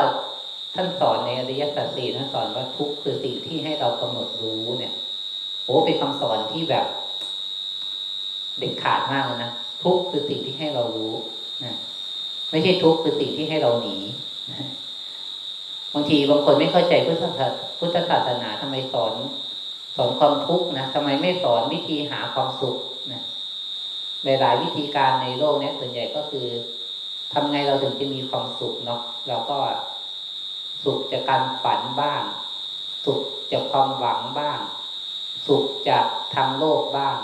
[0.75, 4.95] ท่านสอนในอริยสัจสี่ท่านสอนว่าทุกข์คือสิ่งที่ให้เรากำหนดรู้เนี่ย
[5.65, 6.87] โอ้เป็นคำสอนที่แบบ
[8.59, 9.51] เด็ดขาดมากเลยนะ
[9.85, 11.15] ทุกข์คือสิ่งที่ให้เรารู้
[11.65, 11.75] นะ
[12.51, 13.97] ไม่ใช่ทุกข์คือสิ่งที่ให้เราหนี
[15.95, 19.15] บางทีบางคนไม่เข้าใจพุทธศาสพุทธศาสนาทำไมสอน
[19.97, 22.77] สอนความทุกข์นะทำไมไม่สอนวิธีหาความสุข
[23.13, 23.23] นะ
[24.25, 26.47] หลาย ๆ วิธีการในโลกนี้ส่วนใหญ่ก็คือ
[27.33, 29.59] ทำไงเราถึงจะมีความสุขเนาะเราก็
[30.85, 32.23] สุขจากการฝันบ้าง
[33.05, 33.21] สุข
[33.53, 34.59] จากความหวังบ้าง
[35.47, 36.05] สุขจาก
[36.35, 37.19] ทางโลกบ้าง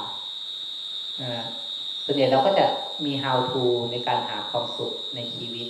[2.04, 2.66] ส่วนใหญ่เราก็จะ
[3.04, 5.68] มี how to ในการหาความสุขในชีวิต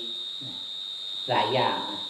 [1.29, 2.03] หลายอย่างนะ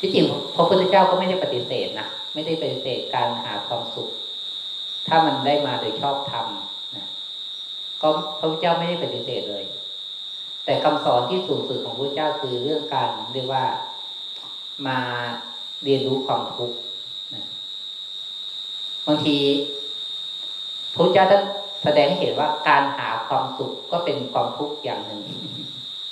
[0.00, 0.24] ที่จริง
[0.54, 4.08] พระพุทธเจ้าก็ไม่ได้ปฏิเสธนะไม่ได้ปฏิเสธการหาความสุข
[5.08, 6.46] ถ้ามันได้มาโดยชอบธรรม
[8.02, 9.64] ก็พระพุทธเจ้าไม่ได้ปฏิเสธเลย
[10.64, 13.64] แต่คำสอนที่สูงสุดของพระเจ้าคือเรื่องการเรียกว่า
[14.86, 14.98] มา
[15.84, 16.76] เรียนรู้ความทุกข์
[19.06, 19.38] บางที
[20.94, 21.42] พระเจ้าท่าน
[21.82, 25.22] แสดงให้เห็นว่าการหาความสุขก็เป็นความทุกข์อย่างหนึ่ง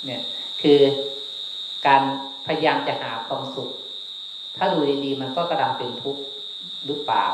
[0.05, 0.21] เนี่ย
[0.61, 0.79] คือ
[1.87, 2.01] การ
[2.45, 3.69] พยายามจะหาความสุข
[4.57, 6.21] ถ้าดูดีๆ มันก็กำลังเป็นทุกข์
[6.85, 7.25] หรือเปล่า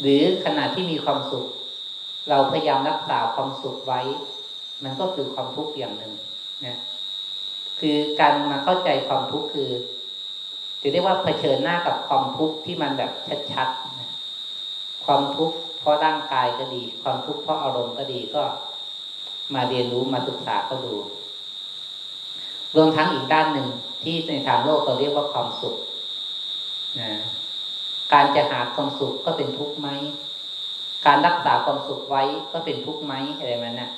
[0.00, 1.46] หรือขณะที่มีความสุข
[2.28, 4.00] เราพยายามรักษาความสุขไว้
[4.84, 6.12] มันก็คือความทุกข์อย่างหนึ่ง
[6.66, 6.78] นะ
[7.80, 9.70] คือการมาเข้าใจความทุกข์คือ
[10.82, 13.10] จะเรียกว่าเผชิญหน้ากับความทุกข์ที่มันแบบ
[13.52, 14.10] ชัดๆนะ
[15.04, 18.42] ความทุกข์เพราะร่างกายก็ดี ความทุกข์เพราะอารมณ์ก็ดีก็
[19.54, 20.94] มาเรียนรู้มาศึกษาก็ดู
[22.76, 23.68] รวมทั้งอีกด้านหนึ่ง
[24.02, 25.76] ที่ในทางโลกเราเรียกว่าความสุข
[27.00, 27.10] นะ
[28.12, 29.88] การจะหาความสุขก็เป็นทุกข์ไหม
[31.06, 33.90] การรักษาความสุขไว้ก็เป็นทุกข์ไหมอะไรมันนะ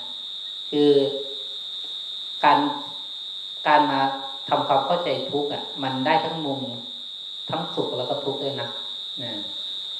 [0.71, 0.91] คือ
[2.45, 2.59] การ
[3.67, 4.01] การมา
[4.49, 6.61] ทำความเข้าใจทุกข์อะ มันได้ทั้งมุม
[7.51, 8.69] ทั้งสุขแล้วก็ทุกข์ด้วยนะ
[9.23, 9.33] นะ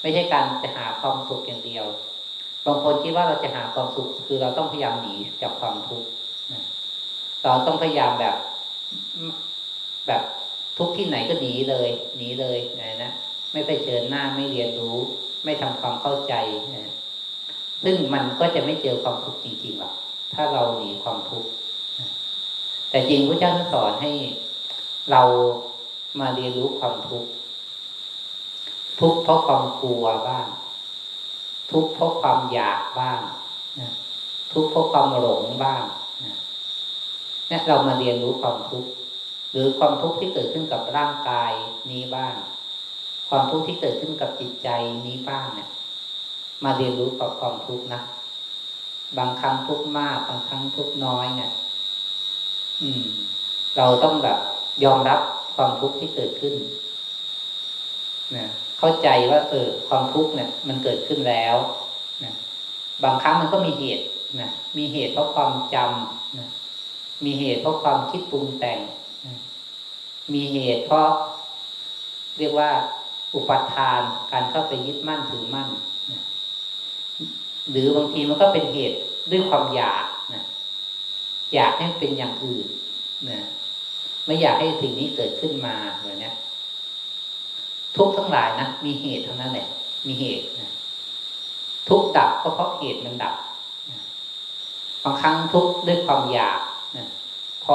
[0.01, 1.87] ไม่ใช่การจะหาความสุขอย่างเดียว
[2.67, 6.09] บางคนคิดว่าเราจะหาความสุข คือเราต้องพยายามหนีจากความทุกข์
[7.45, 8.37] เราต้องพยายามแบบ
[10.07, 10.23] แบบ
[10.79, 13.13] ทุกที่ไหนก็หนีเลยหนีเลยนะนะ
[13.53, 14.97] ไม่ไปเชิญหน้าไม่เรียนรู้
[15.45, 16.35] ไม่ทำความเข้าใจ
[16.77, 16.93] นะ
[17.89, 19.95] ซึ่งมันก็จะไม่เจอความทุกข์จริงๆหรอก
[20.35, 21.49] ถ้าเราหนีความทุกข์
[22.91, 24.13] แต่จริงพระเจ้าสอนให้
[25.11, 25.23] เรา
[26.21, 27.31] มาเรียนรู้ความทุกข์
[29.01, 30.47] ทุกข์เพราะความกลัวบ้าง
[31.71, 33.21] ทุกข์เพราะความอยากบ้าง
[34.53, 35.85] ทุกข์เพราะความหลงบ้าง
[36.25, 36.37] นะ
[37.49, 38.91] เนี่ยเรามาเรียนรู้ความทุกข์
[39.51, 41.53] หรือความทุกข์ที่เกิดขึ้นกับร่างกาย
[41.91, 42.35] นี้บ้าง
[43.29, 44.69] ความทุกข์ที่เกิดขึ้นกับจิตใจ
[45.07, 45.69] นี้บ้างเนี่ย
[46.65, 48.01] มาเรียนรู้กับความทุกข์นะ
[49.19, 51.51] บางครั้งทุกข์มาก บางครั้งทุกข์น้อยเนี่ย
[52.83, 53.05] อืม
[53.77, 54.39] เราต้องแบบ
[54.85, 55.21] ยอมรับ
[55.55, 56.55] ความทุกข์ที่เกิดขึ้น
[58.37, 58.47] นะ
[58.79, 61.57] เข้าใจว่า เออ ความทุกข์เนี่ย มันเกิดขึ้นแล้ว
[62.25, 62.33] นะ
[63.05, 64.05] บางครั้งมันก็มีเหตุ
[64.41, 66.49] นะมีเหตุเพราะความจำนะ
[67.25, 68.79] มีเหตุเพราะความคิดปรุงแต่ง
[69.27, 69.37] นะ
[70.35, 71.11] มีเหตุเพราะ
[72.39, 72.71] เรียกว่า
[73.35, 74.01] อุปทาน
[74.33, 75.69] การเข้าไปยึดมั่นถือมั่น
[77.71, 78.99] หรือบางทีมันก็เป็นเหตุ
[79.31, 80.45] ด้วยความอยากนะ
[81.55, 82.67] อยากให้เป็นอย่างอื่น
[83.31, 83.41] นะ
[84.27, 86.33] ไม่อยากให้สิ่งนี้เกิดขึ้นมาเหมือนนี้
[87.97, 89.69] ทุกทั้งหลายนะมีเหตุทั้งนั้นแหละ
[90.07, 90.71] มีเหตุนะ
[91.89, 93.35] ทุกดับก็เพราะเหตุมันดับ
[95.05, 96.61] บางครั้งทุกด้วยความอยาก
[96.97, 97.07] นะ
[97.65, 97.75] พอ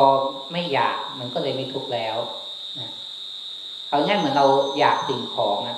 [0.52, 2.18] ไม่อยากมันก็เลยไม่ทุกแล้ว
[2.80, 2.88] นะ
[3.90, 4.46] เอาง่ายเหมือนเรา
[4.80, 5.78] อยากสิ่งของนะ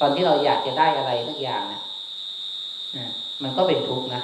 [0.00, 1.80] ตอนที่เราอยากจะได้อะไรสักอย่างนะนะ
[3.42, 4.22] มันก็เป็นทุกข์นะ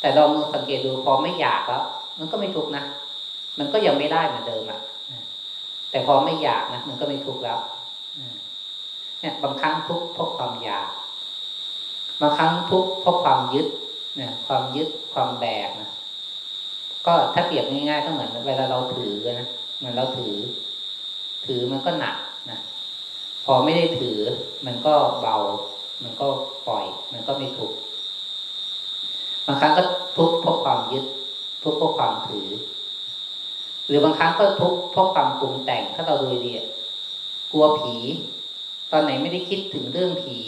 [0.00, 1.84] แต่ลองสังเกตดูพอไม่อยากแล้ว
[2.18, 2.84] มันก็ไม่ทุกข์นะ
[3.58, 4.80] มันก็ยังไม่ได้เหมือนเดิมอะ่ะ
[5.90, 7.58] แต่พอไม่อยากนะมันก็ไม่ทุกข์แล้ว
[9.20, 10.88] เนี่ยบางครั้งทุกข์เพราะความอยาก
[12.20, 13.66] บางครั้งทุกข์เพราะความยึด
[14.16, 15.90] เนี่ย ความยึดความแบกนะ
[17.06, 20.36] ก็ถ้าเปรียบง่ายๆก็เหมือนเวลาเราถือนะเหมือนเราถือ
[21.46, 22.16] ถือมันก็หนัก
[22.50, 22.58] นะ
[23.44, 24.18] พอไม่ได้ถือ
[24.66, 25.36] มันก็เบา
[26.02, 26.26] มันก็
[26.68, 27.76] ปล่อย มันก็ไม่ทุกข์
[29.46, 29.82] บางครั้งก็
[30.16, 31.04] ทุกข์เพราะความยึด
[31.62, 32.48] ทุกข์เพราะความถือ
[33.88, 36.52] หรือบางครั้งก็ทุกข์เพราะความปรุงแต่งถ้าเราดูดี
[37.52, 37.94] กลัวผี
[38.90, 40.38] ตอนไหนไม่ได้คิดถึงเรื่องผี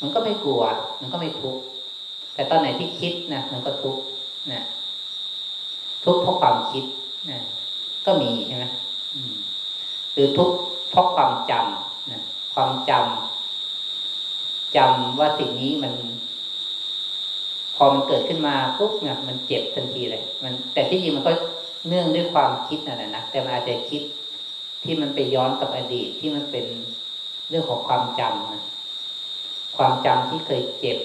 [0.00, 0.62] มันก็ไม่กลัว
[1.00, 1.60] มันก็ไม่ทุกข์
[2.34, 4.02] แต่ตอนไหนที่คิดนะมันก็ทุกข์
[4.52, 4.62] นะ
[6.04, 6.84] ทุกข์เพราะความคิด
[7.30, 7.38] นะ
[8.06, 8.64] ก็มีใช่ไหม
[10.12, 10.56] หรือทุกข์
[10.90, 12.20] เพราะความจำนะ
[12.54, 13.39] ความจำ
[14.76, 15.94] จำว่าสิ่งนี้มัน
[17.76, 21.32] พอมันเกิดขึ้นมาปุ๊บเนี่ยมันเจ็บทันทีเลย มัน แต่ที่จริงมันก็
[21.88, 24.02] เนื่องด้วยความคิดนั่นแหละนะแต่มันอาจจะคิด
[24.84, 26.66] ที่มันไปย้อนกับอดีตที่มันเป็น
[27.48, 28.64] เรื่องของความจำนะ
[29.76, 30.98] ความจำที่เคยเจ็บ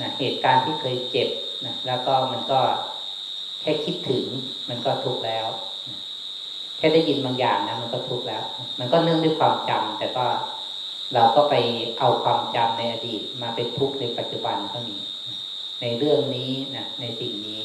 [0.00, 1.28] นะเหตุการณ์ที่เคยเจ็บ
[1.66, 2.60] นะแล้วก็มันก็
[3.60, 4.24] แค่คิดถึง
[4.68, 5.46] มันก็ทุกข์แล้ว
[6.76, 8.42] แค่ได้ยินบางอย่างนะมันก็ทุกข์แล้ว
[8.78, 10.24] มันก็เนื่องด้วยความจำแต่ก็
[11.14, 11.54] เราก็ไป
[11.98, 14.96] เอาความจำในอดีตมาเป็นทุกข์ในปัจจุบันก็มี
[15.80, 17.62] ในเรื่องนี้นะในสิ่งนี้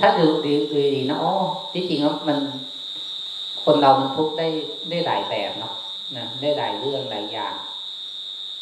[0.00, 0.52] ถ้าดูดู
[0.94, 1.34] ดีนะอ๋อ
[1.72, 2.38] ที่จริงแล้วมัน
[3.64, 4.48] คนเรามันทุกข์ได้
[4.90, 5.74] ได้หลายแบบเนาะ
[6.16, 7.54] นะได้หลายเรื่องหลายอย่าง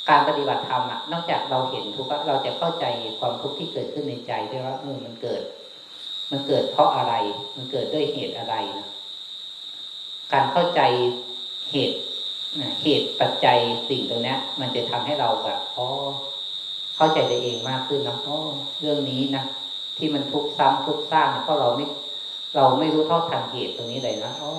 [0.09, 2.87] การปฏิบัติธรรมอะนอกจากเราเห็นทุกข์เราจะเข้าใจ
[3.21, 5.43] ความทุกข์ที่เกิดขึ้นในใจด้วยว่าเออมันเกิด
[6.31, 7.15] มันเกิดเพราะอะไร
[7.57, 8.87] มันเกิดด้วยเหตุอะไรนะ
[10.33, 10.81] การเข้าใจ
[11.73, 11.99] เหตุ
[12.83, 15.89] เหตุปัจจัยสิ่งตรงนี้มันจะทำให้เราแบบอ๋อ
[16.97, 18.37] เข้าใจตัวเองมากขึ้นนะอ๋อ
[18.81, 19.45] เรื่องนี้นะ
[19.97, 21.87] ที่มันทุกข์ซ้ำทุกข์สร้างเพราะเราไม่
[22.57, 24.53] เราไม่รู้เท่าทันเหตุตรงนี้เลยนะอ๋อ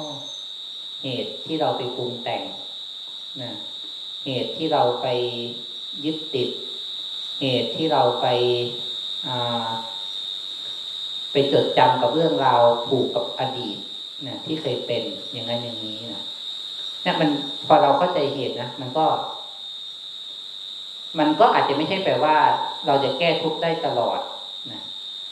[1.03, 2.43] เหตุที่เราไปปรุงแต่ง
[3.41, 3.51] นะ
[4.25, 5.07] เหตุที่เราไป
[6.05, 6.49] ยึดติด
[7.41, 8.27] เหตุที่เราไป
[11.31, 13.77] ไปจดจำกับเรื่องราวผูกกับอดีต
[14.27, 16.23] นะที่เคยเป็นอย่างนั้นอย่างนี้นะ
[17.07, 17.31] เนี่ยมัน
[17.67, 19.05] พอเราเข้าใจเหตุนะมันก็
[21.19, 22.37] มันก็อาจจะไม่ใช่แปลว่า
[22.87, 24.19] เราจะแก้ทุกข์ได้ตลอด
[24.71, 24.81] นะ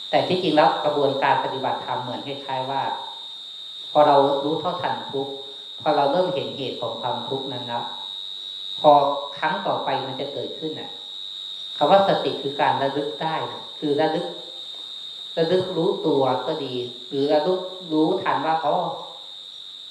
[0.10, 2.84] แต่ที่จริงแล้วกระบวนการปฏิบัติธรรมเหมือนคล้ายๆว่า
[3.92, 5.34] พอเรารู้เท่าทันทุกข์
[5.82, 7.86] พอเราเริ่มเห็นเหตุของความทุกข์นั้นแล้ว
[8.80, 8.92] พอ
[9.38, 10.92] ครั้งต่อไปมันจะเกิดขึ้นน่ะ
[11.78, 14.28] คำว่าสติคือการระลึกได้นะคือระลึก
[15.38, 16.74] ระลึกรู้ตัวก็ดี
[17.10, 17.62] หรือระลึก
[17.94, 18.76] รู้ทันว่าอ๋อ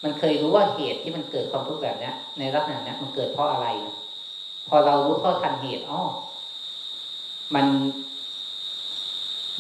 [0.05, 3.67] มันเคยรู้ว่าเหตุที่มันเกิดความทุกข์แบบนี้ในลักษณะนี้มันเกิดเพราะอะไร
[4.69, 6.01] พอเรารู้เท่าทันเหตุอ๋อ
[7.55, 7.67] มัน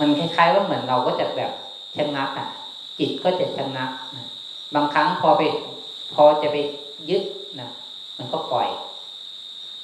[0.00, 1.50] มันคล้ายๆว่าเหมือนเราก็จะแบบ
[1.96, 2.48] ชะงักอะ
[2.98, 3.90] จิตก็จะชะงัก
[4.74, 5.42] บางครั้งพอไป
[6.14, 6.56] พอจะไป
[7.10, 7.22] ยึด
[7.60, 7.68] นะ
[8.18, 8.68] มันก็ปล่อย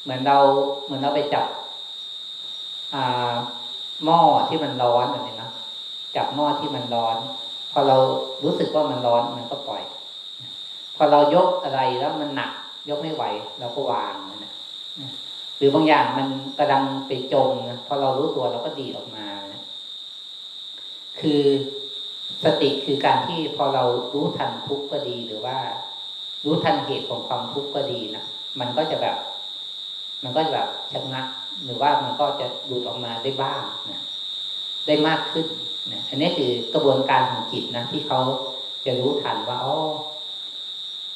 [0.02, 0.38] เหมือนเรา
[0.84, 1.46] เหมือนเราไปจับ
[2.94, 3.32] อ่า
[4.04, 5.50] หม้อที่มันร้อนแบบนี้นะ
[6.16, 7.16] จับหม้อที่มันร้อน
[7.72, 7.96] พอเรา
[8.44, 9.82] รู้สึกว่ามันร้อนมันก็ปล่อย
[11.02, 12.50] พอเรายกอะไรแล้วมันหนัก
[12.88, 13.24] ยกไม่ไหว
[13.60, 14.52] เราก็วางนะ
[15.56, 19.62] หรือบางอย่างมันกำลังไปจมนะพอเรารู้ตัวเราก็ดีออกมานะ
[21.20, 21.42] คือ
[22.44, 23.84] สติคือการที่พอเรา
[24.14, 25.58] รู้ทันทุกข์ก็ดีหรือว่า
[26.44, 28.24] รู้ทันเหตุของความทุกข์ก็ดีนะ
[28.60, 29.16] มันก็จะแบบ
[30.22, 31.26] มันก็จะแบบชะงัก
[31.64, 34.00] หรือว่ามันก็จะดูดออกมาได้บ้างนะ
[34.86, 35.46] ได้มากขึ้น
[35.92, 38.20] นะอันนี้คือกระบวนการของจิตนะที่เขา
[38.86, 39.76] จะรู้ทันว่าอ๋อ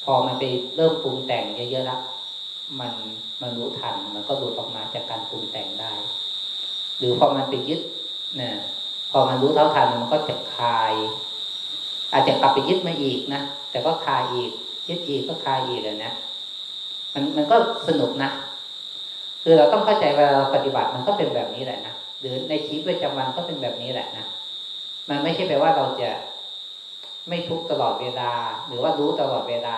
[0.05, 0.43] พอมันไป
[0.75, 2.01] เริ่มปรุงแต่งเยอะๆแล้ว
[2.79, 2.93] มัน
[3.41, 5.93] มันรู้ทัน มันก็หลุดออกมาจากการปรุงแต่งได้
[6.99, 7.81] หรือพอมันไปยึด
[8.41, 8.51] นะ
[9.11, 10.93] พอมันรู้เท่าทันมันก็จะคลาย
[12.11, 13.41] อาจจะกลับไปยึดมาอีกนะ
[13.71, 14.51] แต่ก็คลายอีก
[14.89, 16.11] ยึดอีกก็คลายอีกเลยนะ
[17.13, 17.55] มันมันก็
[17.87, 18.29] สนุกนะ
[19.43, 24.25] คือเราต้องเข้าใจเวลาเราปฏิบัติมันก็เป็นแบบนี้แหละนะหรือในชีวิตประจำวันก็เป็นแบบนี้แหละนะ
[25.09, 26.09] มันไม่ใช่แปลว่าเราจะ
[27.27, 28.31] ไม่ทุกตลอดเวลา
[28.67, 29.77] หรือว่ารู้ตลอดเวลา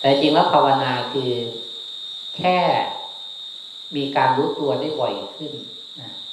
[0.00, 1.32] แต่จริงแล้วภาวนาคือ
[2.36, 2.58] แค่
[3.96, 5.52] มีการรู้ตัวได้บ่อยขึ้น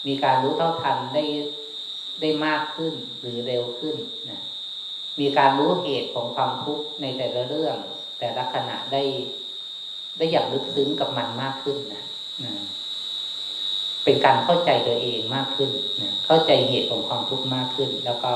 [0.07, 1.23] มีการรู้เท่าทันได้
[2.21, 3.95] ได้มากขึ้นหรือเร็วขึ้น
[4.29, 4.41] นะ
[5.19, 7.77] มีการรู้เหตุของความทุกข์ในแต่ละเรื่อง
[8.19, 9.03] แต่ละขณะได้
[10.17, 12.03] ได้อย่างลึกซึ้งกับมันมากขึ้นนะ
[12.45, 12.53] นะ
[14.03, 18.33] เป็นการเข้าใจตัวเองมากขึ้นนะเข้าใจเหตุของความทุกข์มากขึ้น แล้วก็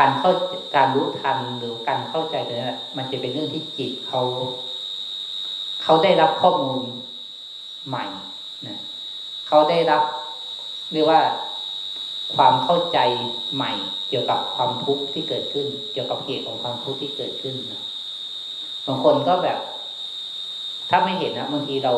[0.00, 0.32] การเข้า
[0.76, 4.22] การรู้ทันหรือการเข้าใจตัวนี้มันจะเป็นเรื่องที่จิตเขา
[5.82, 6.82] เขาได้รับข้อมูล
[7.88, 8.06] ใหม่
[8.66, 8.78] นะ
[9.48, 10.02] เขาได้รับ
[10.92, 11.20] เรียกว่า
[12.34, 12.98] ความเข้าใจ
[13.54, 13.72] ใหม่
[14.08, 17.82] เกี่ยวกับความทุกข์ที่เกิดขึ้น เกี่ยวกับเหตุของความทุกข์ที่เกิดขึ้นนะ
[18.86, 19.58] บางคนก็แบบ
[20.90, 21.94] ถ้าไม่เห็นนะบางทีเรา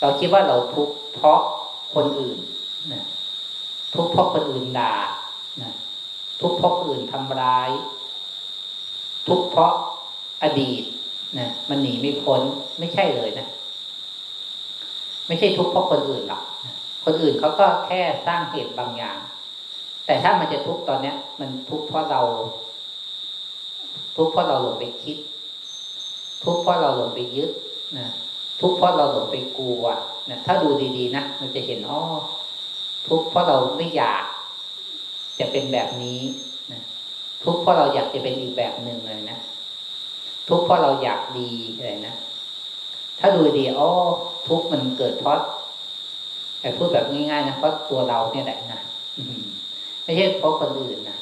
[0.00, 1.40] เราคิดว่าเราทุกข์เพราะ
[1.94, 2.38] คนอื่น
[2.92, 3.02] นะ
[3.94, 4.94] ทุกข์เพราะคนอื่นด่า
[5.62, 5.72] นะ
[6.40, 7.70] ทุกข์เพราะคนอื่นทำร้าย
[9.28, 9.74] ทุกข์เพราะ
[10.42, 10.82] อดีต
[11.38, 12.40] นะมันหนีไม่พ้น
[12.78, 13.46] ไม่ใช่เลยนะ
[15.26, 16.42] ไม่ใช่ทุกข์เพราะคนอื่นหรอก
[17.04, 19.18] คนอื่นเขาก็แค่สร้างเหตุบางอย่าง
[20.06, 22.22] แต่ถ้ามันจะทุกข์ตอนเนี้ย มันทุกข์เพราะเรา
[24.16, 25.16] ทุกข์เพราะเราหลงไปคิด
[26.44, 27.50] ทุกข์เพราะเราหลงไปยึด
[27.98, 28.08] นะ
[28.60, 29.84] ทุกข์เพราะเราหลงไปกลัว
[30.30, 32.00] นะถ้าดูดีๆนะมันจะเห็นอ๋อ
[33.08, 34.24] ทุกข์เพราะเราไม่อยาก
[35.38, 36.20] จะเป็นแบบนี้
[36.72, 36.80] นะ
[37.44, 39.38] ทุกเพราะเราอยากจะเป็นอีกแบบหนึ่งเลยนะ
[40.48, 42.16] ทุกเพราะเราอยากดีอะไรนะ
[43.20, 43.90] ถ้าดูดีอ๋อ
[44.48, 45.40] ทุกมันเกิดเพราะ
[46.60, 48.80] แต่พูดแบบง่ายๆนะเพราะตัวเราเนี่ยแหละนะ
[50.04, 51.18] ไม่ใช่เพราะคนอื่นนะ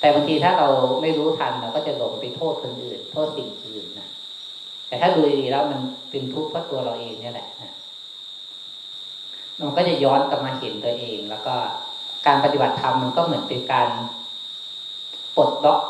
[0.00, 0.68] แต่บางทีถ้าเรา
[1.02, 4.08] ไม่รู้ทันเราก็จะหลงไปโทษคนอื่น โทษสิ่งอื่นนะ
[4.86, 7.72] แต่ถ้าดูดีแล้วมันเป็นทุกข์เพราะตัวเราเองเนี่ยแหละนะ
[9.58, 11.54] มันก็จะย้อนกลับมาเห็นตัวเอง แล้วก็
[12.26, 13.88] การปฏิบัติธรรมมันก็เหมือนเป็นการ
[15.36, 15.80] ปลดล็อก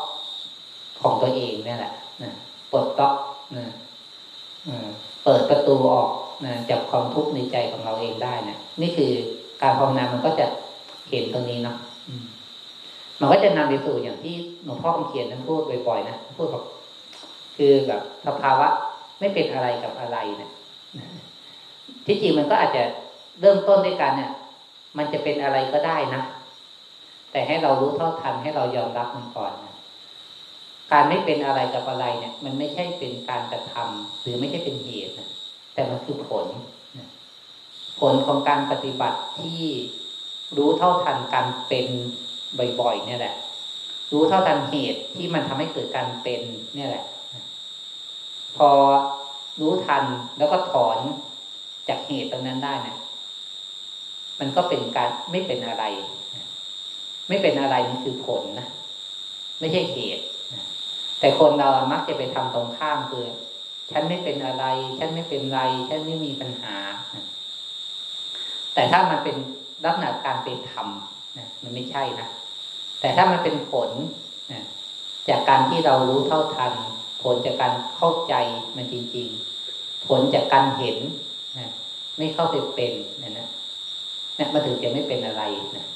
[1.01, 2.33] ของตัวเองเนี่ยแหละนะ
[2.71, 3.15] ปลดล็อก
[3.57, 3.65] นะ
[5.23, 6.09] เปิดประตูออก
[6.45, 9.11] นะจากความทุกข์ในใจของเราเองได้นะนี่คือ
[9.61, 10.45] การภาวนามันก็จะ
[11.09, 11.77] เห็นตรงนี้เนาะ
[13.19, 16.63] มันก็จะนำไปสู่อย่างที่หลวงพ่อคำเขียนนั้นพูดบ่อยๆนะพูดแบบ
[17.57, 18.67] คือแบบสภาวะ
[19.19, 20.51] ไม่เป็นอะไรกับอะไรเนะี่ย
[22.05, 22.83] ที่จริงมันก็อาจจะ
[23.41, 24.31] เริ่มต้นด้วยกันเนี่ย
[24.97, 26.23] มันจะเป็นอะไรก็ได้นะ
[27.31, 29.75] แต่ให้เรารู้เท่าทันให้เรายอมรับมันก่อนนะ
[30.91, 35.29] การไม่เป็นอะไรกับอะไรเนี่ย มันไม่ใช่เป็นการกระทำหรือไม่ใช่เป็นเหตุนะ
[35.73, 36.47] แต่มันคือผล
[37.99, 39.61] ผลของการปฏิบัติที่
[40.57, 41.87] รู้เท่าทันการเป็น
[42.79, 43.35] บ่อยๆเนี่ยแหละ
[44.13, 46.41] รู้เท่าทันเหตุที่มันทำให้เกิดการเป็น
[46.75, 47.03] เนี่ยแหละ
[48.57, 48.69] พอ
[49.61, 50.03] รู้ทัน
[50.37, 50.97] แล้วก็ถอน
[51.89, 52.95] จากเหตุตรงนั้นได้นะ
[54.41, 55.83] มันก็เป็นการไม่เป็นอะไร
[57.29, 58.67] ไม่เป็นอะไรนี่คือผลนะ
[59.59, 60.25] ไม่ใช่เหตุ
[61.19, 63.25] แต่คนเรามักจะไปทำตรงข้ามคือ
[63.91, 64.65] ฉันไม่เป็นอะไร
[64.97, 66.75] ฉันไม่เป็นไร ฉันไม่มีปัญหา
[68.73, 69.35] แต่ถ้ามันเป็น
[69.85, 70.87] ลักษณะการเป็นธรรม
[71.37, 72.27] นะมันไม่ใช่นะ
[72.99, 73.89] แต่ถ้ามันเป็นผล
[74.51, 74.61] นะ
[75.29, 76.73] จากการที่เรารู้เท่าทัน
[77.23, 78.33] ผลจากการเข้าใจ
[78.75, 79.27] มันจริง
[79.67, 80.97] ๆ ผลจากการเห็น
[81.57, 81.69] นะ
[82.17, 83.47] ไม่เข้าไปเป็นนะนะ
[84.35, 85.43] เนี่ยมันถึงจะไม่เป็นอะไร
[85.77, 85.87] นะ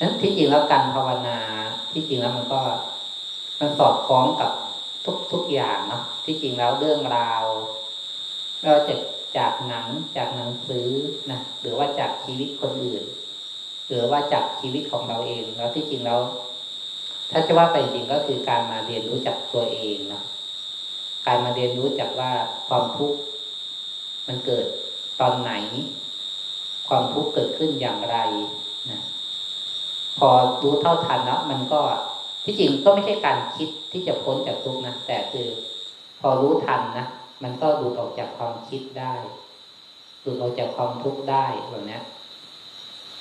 [0.00, 1.38] นั้นที่จริงแล้วการภาวนา
[1.92, 2.60] ที่จริงแล้วมันก็
[3.60, 4.50] มันสอดคล้องกับ
[5.04, 7.44] ทุกทุกอย่างเนาะที่จริงแล้วเรื่องราว
[8.64, 8.94] เราจะ
[9.38, 10.88] จากหนังจากหนังสือ
[11.30, 13.04] นะหรือว่าจากชีวิตคนอื่น
[13.88, 16.20] หรือว่าจากชีวิตของเราเองแล้วที่จริงแล้ว
[17.30, 20.24] ถ้าจะว่าไปจริงก็คือการมาเรียนรู้จักตัวเองเนาะ
[21.26, 22.32] การมาเรียนรู้จักว่า
[22.68, 23.18] ความทุกข์
[24.26, 24.66] มันเกิด
[25.20, 25.52] ตอนไหน
[26.88, 28.16] ความทุกข์เกิดขึ้นอย่างไร
[28.90, 29.00] นะ
[30.18, 30.28] พอ
[30.62, 31.80] รู้เท่าทันแล้วมันก็
[32.44, 35.48] ที่จริงก็ไม่ใช่การคิดที่จะพ้นจากทุกข์นะแต่คือ
[36.20, 37.06] พอรู้ทันนะ
[37.42, 39.14] มันก็ดูดออกจากความคิดได้
[40.24, 41.98] ดูดออกจากความทุกข์ได้แบบนี้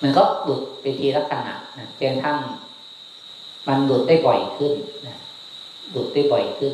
[0.01, 2.37] มันก็ดูดไปทีละขณะนะจนทั้ง
[3.67, 4.73] มันดูดได้บ่อยขึ้น
[5.07, 5.17] นะ
[5.93, 6.73] ดูดได้บ่อยขึ้น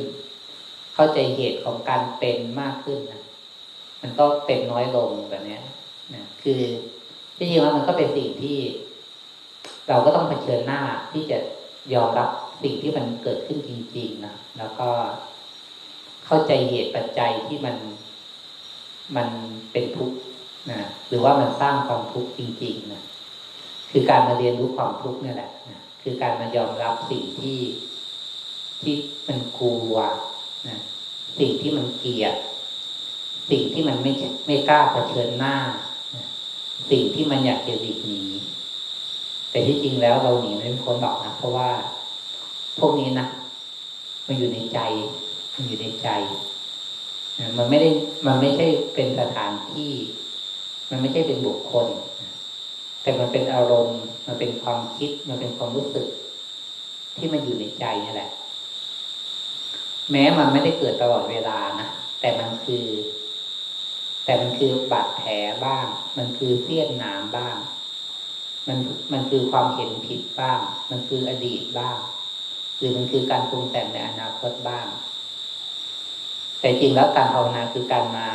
[0.93, 3.21] เข้าใจเหตุของการเป็นมากขึ้นนะ
[4.02, 5.60] มันก็เป็นน้อยลงแบบนี้
[6.13, 6.62] นะคือ
[7.38, 8.58] ที่จริงแล้วมันก็เป็นสิ่งที่
[9.89, 11.38] เราก็ต้องเผชิญหน้าที่จะ
[11.93, 12.30] ยอมรับ
[12.63, 14.89] สิ่งที่มันเกิดขึ้นจริง ๆนะแล้วก็
[16.26, 17.76] เข้าใจเหตุปัจจัยที่มัน
[19.15, 19.28] มัน
[19.72, 20.17] เป็นทุกข์
[20.72, 23.04] นะหรือว่ามันสร้างความทุกข์จริงๆนะ
[23.91, 27.60] คือการมาเรียนรู้ความทุกข์นี่แหละนะคือการมายอมรับสิ่งที่
[28.82, 28.95] ที่
[29.28, 29.95] มันกลัว
[30.67, 30.78] นะ
[31.39, 32.36] สิ่งที่มันเกลียด
[33.52, 34.12] สิ่งที่มันไม่
[34.48, 35.56] ไม่กล้าเผชิญหน้า
[36.89, 38.24] สิ่งที่มันอยากจะหลีกหนี
[39.52, 41.70] แต่ที่จริงแล้วเราหนีไม่พ้นหรอกนะเพราะว่า
[42.80, 43.28] พวกนี้นะ
[44.28, 44.80] มันอยู่ในใจ
[45.54, 46.10] มันอยู่ในใจ
[47.58, 47.89] มันไม่ได้
[48.28, 49.92] มันไม่ใช่เป็นสถานที่
[50.89, 51.88] มันไม่ใช่เป็นบุคคล
[53.02, 56.08] แต่มันเป็นอารมณ์ มันเป็นความคิด มันเป็นความรู้สึก
[57.18, 58.30] ที่มันอยู่ในใจนี่แหละ
[60.12, 61.88] แม้มันไม่ได้เกิดตลอดเวลานะ
[62.22, 62.84] แต่มันคือ
[64.30, 65.32] แต่มันคือบาดแผล
[65.65, 65.86] บ้าง
[66.18, 67.56] มันคือเสี้ยนหนามบ้าง
[68.68, 68.78] มัน
[69.12, 70.60] มันคือความเห็นผิดบ้าง
[70.91, 71.97] มันคืออดีตบ้าง
[72.78, 74.86] หรือมันคือการปรุงแต่งในอนาคตบ้าง
[76.60, 78.30] แต่จริงแล้วการภาวนาคือการมา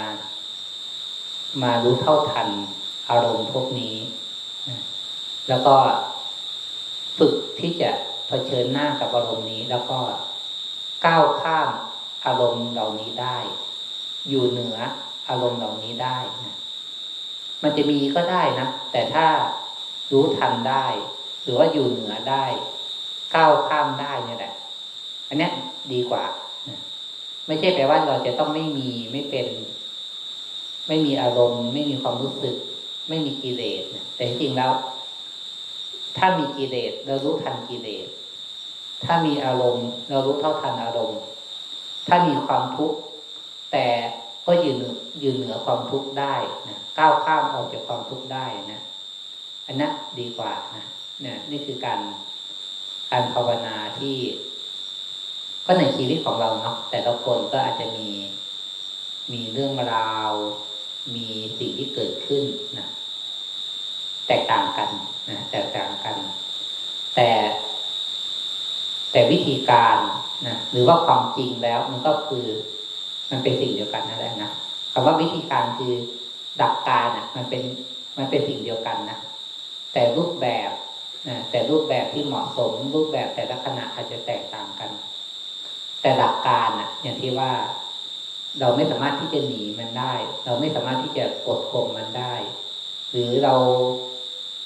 [1.62, 2.48] มารู้เท่าทัน
[3.10, 3.96] อารมณ์พวกนี้
[5.48, 5.74] แล้วก็
[7.18, 7.90] ฝึกที่จะ
[8.28, 10.00] เผชิญหน้ากับอารมณ์นี้ แล้วก็
[11.06, 11.68] ก้าวข้าม
[12.26, 13.38] อารมณ์เหล่านี้ได้
[14.28, 14.78] อยู่เหนือ
[15.28, 16.56] อารมณ์เหล่านี้ได้นะ
[17.62, 19.26] มันจะมีก็ได้นะ แต่ถ้า
[20.12, 20.86] รู้ทันได้
[21.42, 22.44] หรือว่าอยู่เหนือได้
[23.34, 24.54] ก้าวข้ามได้เนี่ยแหละ
[25.28, 25.48] อันนี้
[25.92, 26.24] ดีกว่า
[27.46, 29.46] ไม่ใช่แปลว่าเราจะต้องไม่มีไม่เป็น
[30.88, 32.56] ไม่มีอารมณ์ ไม่มีความรู้สึก
[33.08, 33.82] ไม่มีกิเลส
[34.14, 34.72] แต่จริงแล้ว
[36.18, 38.06] ถ้ามีกิเลสเรารู้ทันกิเลส
[39.04, 41.20] ถ้ามีอารมณ์ เรารู้เท่าทันอารมณ์
[42.08, 42.98] ถ้ามีความทุกข์
[43.72, 43.86] แต่
[44.46, 44.78] ก็ยืน
[45.22, 46.34] ยืนเหนือความทุกข์ได้
[46.68, 48.80] นะก้าวข้ามออกจากความทุกข์ได้นะ
[49.66, 50.84] อันนั้นดีกว่านะ
[51.22, 52.00] เนี่ยนี่คือการ
[53.10, 54.16] การภาวนาที่
[55.66, 58.08] ก็ในชีวิตของเราเนาะแต่ละคนก็อาจจะมี
[59.32, 60.30] มีเรื่องราว
[61.16, 61.28] มี
[61.58, 62.44] สิ่งที่เกิดขึ้น
[62.78, 62.88] นะ
[64.26, 64.88] แตกต่างกัน
[65.30, 66.16] นะแตกต่างกัน
[67.14, 67.30] แต่
[69.12, 69.96] แต่วิธีการ
[70.46, 72.46] นะหรือว่าความจริงแล้วมันก็คือ
[73.30, 74.50] มันเป็นสิ่งเดียวกันนั่นแหละนะ
[74.92, 75.94] คำว่าวิธีการคือ
[76.60, 77.62] ดักการอะ มันเป็น
[78.18, 79.18] มันเป็นสิ่งเดียวกันนะ
[79.92, 80.70] แต่รูปแบบ
[81.28, 84.90] นะแต่รูปแบบที่เหมาะสม รูปแบบแต่ละขณะอาจจะแตกต่างกัน
[86.00, 87.52] แต่หลักการอะ อย่างที่ว่า
[88.60, 90.14] เราไม่สามารถที่จะหนีมันได้
[90.44, 92.34] เราไม่สามารถที่จะกดข่มมันได้
[93.10, 93.54] หรือเรา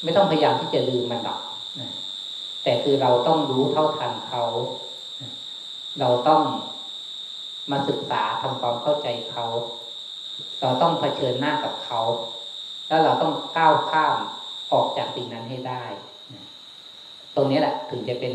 [0.04, 1.40] ไม่ต้องพยายามที่จะลืมมันหรอก
[2.62, 4.44] แต่คือเราต้องรู้เท่าทันเขา
[6.00, 6.42] เราต้อง
[7.70, 9.44] มาศึกษาทำความเข้าใจเขา
[10.60, 12.00] เราต้องเผชิญหน้ากับเขา
[12.88, 14.16] แล้วเราต้องก้าวข้าม
[14.72, 15.84] ออกจากสิ่งนั้นให้ได้
[17.34, 18.32] ตรงนี้แหละถึงจะเป็น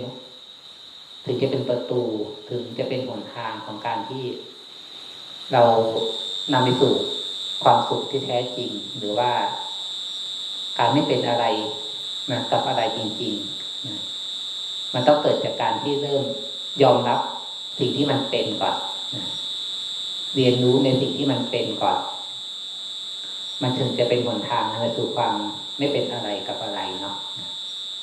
[1.26, 2.02] ถึงจะเป็นประตู
[2.50, 4.24] ถึงจะเป็นหนทางของการที่
[5.54, 5.64] เรา
[6.54, 6.94] นำไปสู่
[7.64, 9.32] ความสุขที่แท้จริง หรือว่า
[10.80, 11.46] การไม่เป็นอะไร
[12.32, 14.00] นะกับอะไรจริงๆนะ
[14.94, 16.24] มันต้องเกิดจากการที่เริ่ม
[16.84, 17.20] ยอมรับ
[17.80, 18.76] สิ่งที่มันเป็นก่อน
[20.36, 22.00] เรียนรู้ในสิ่งที่มันเป็นก่อน
[23.62, 25.34] มันถึงจะเป็นหนทางนะสู่ความ
[25.78, 27.16] ไม่เป็นอะไรกับอะไรเนาะ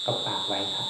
[0.04, 0.86] ก็ฝากไว้ครับ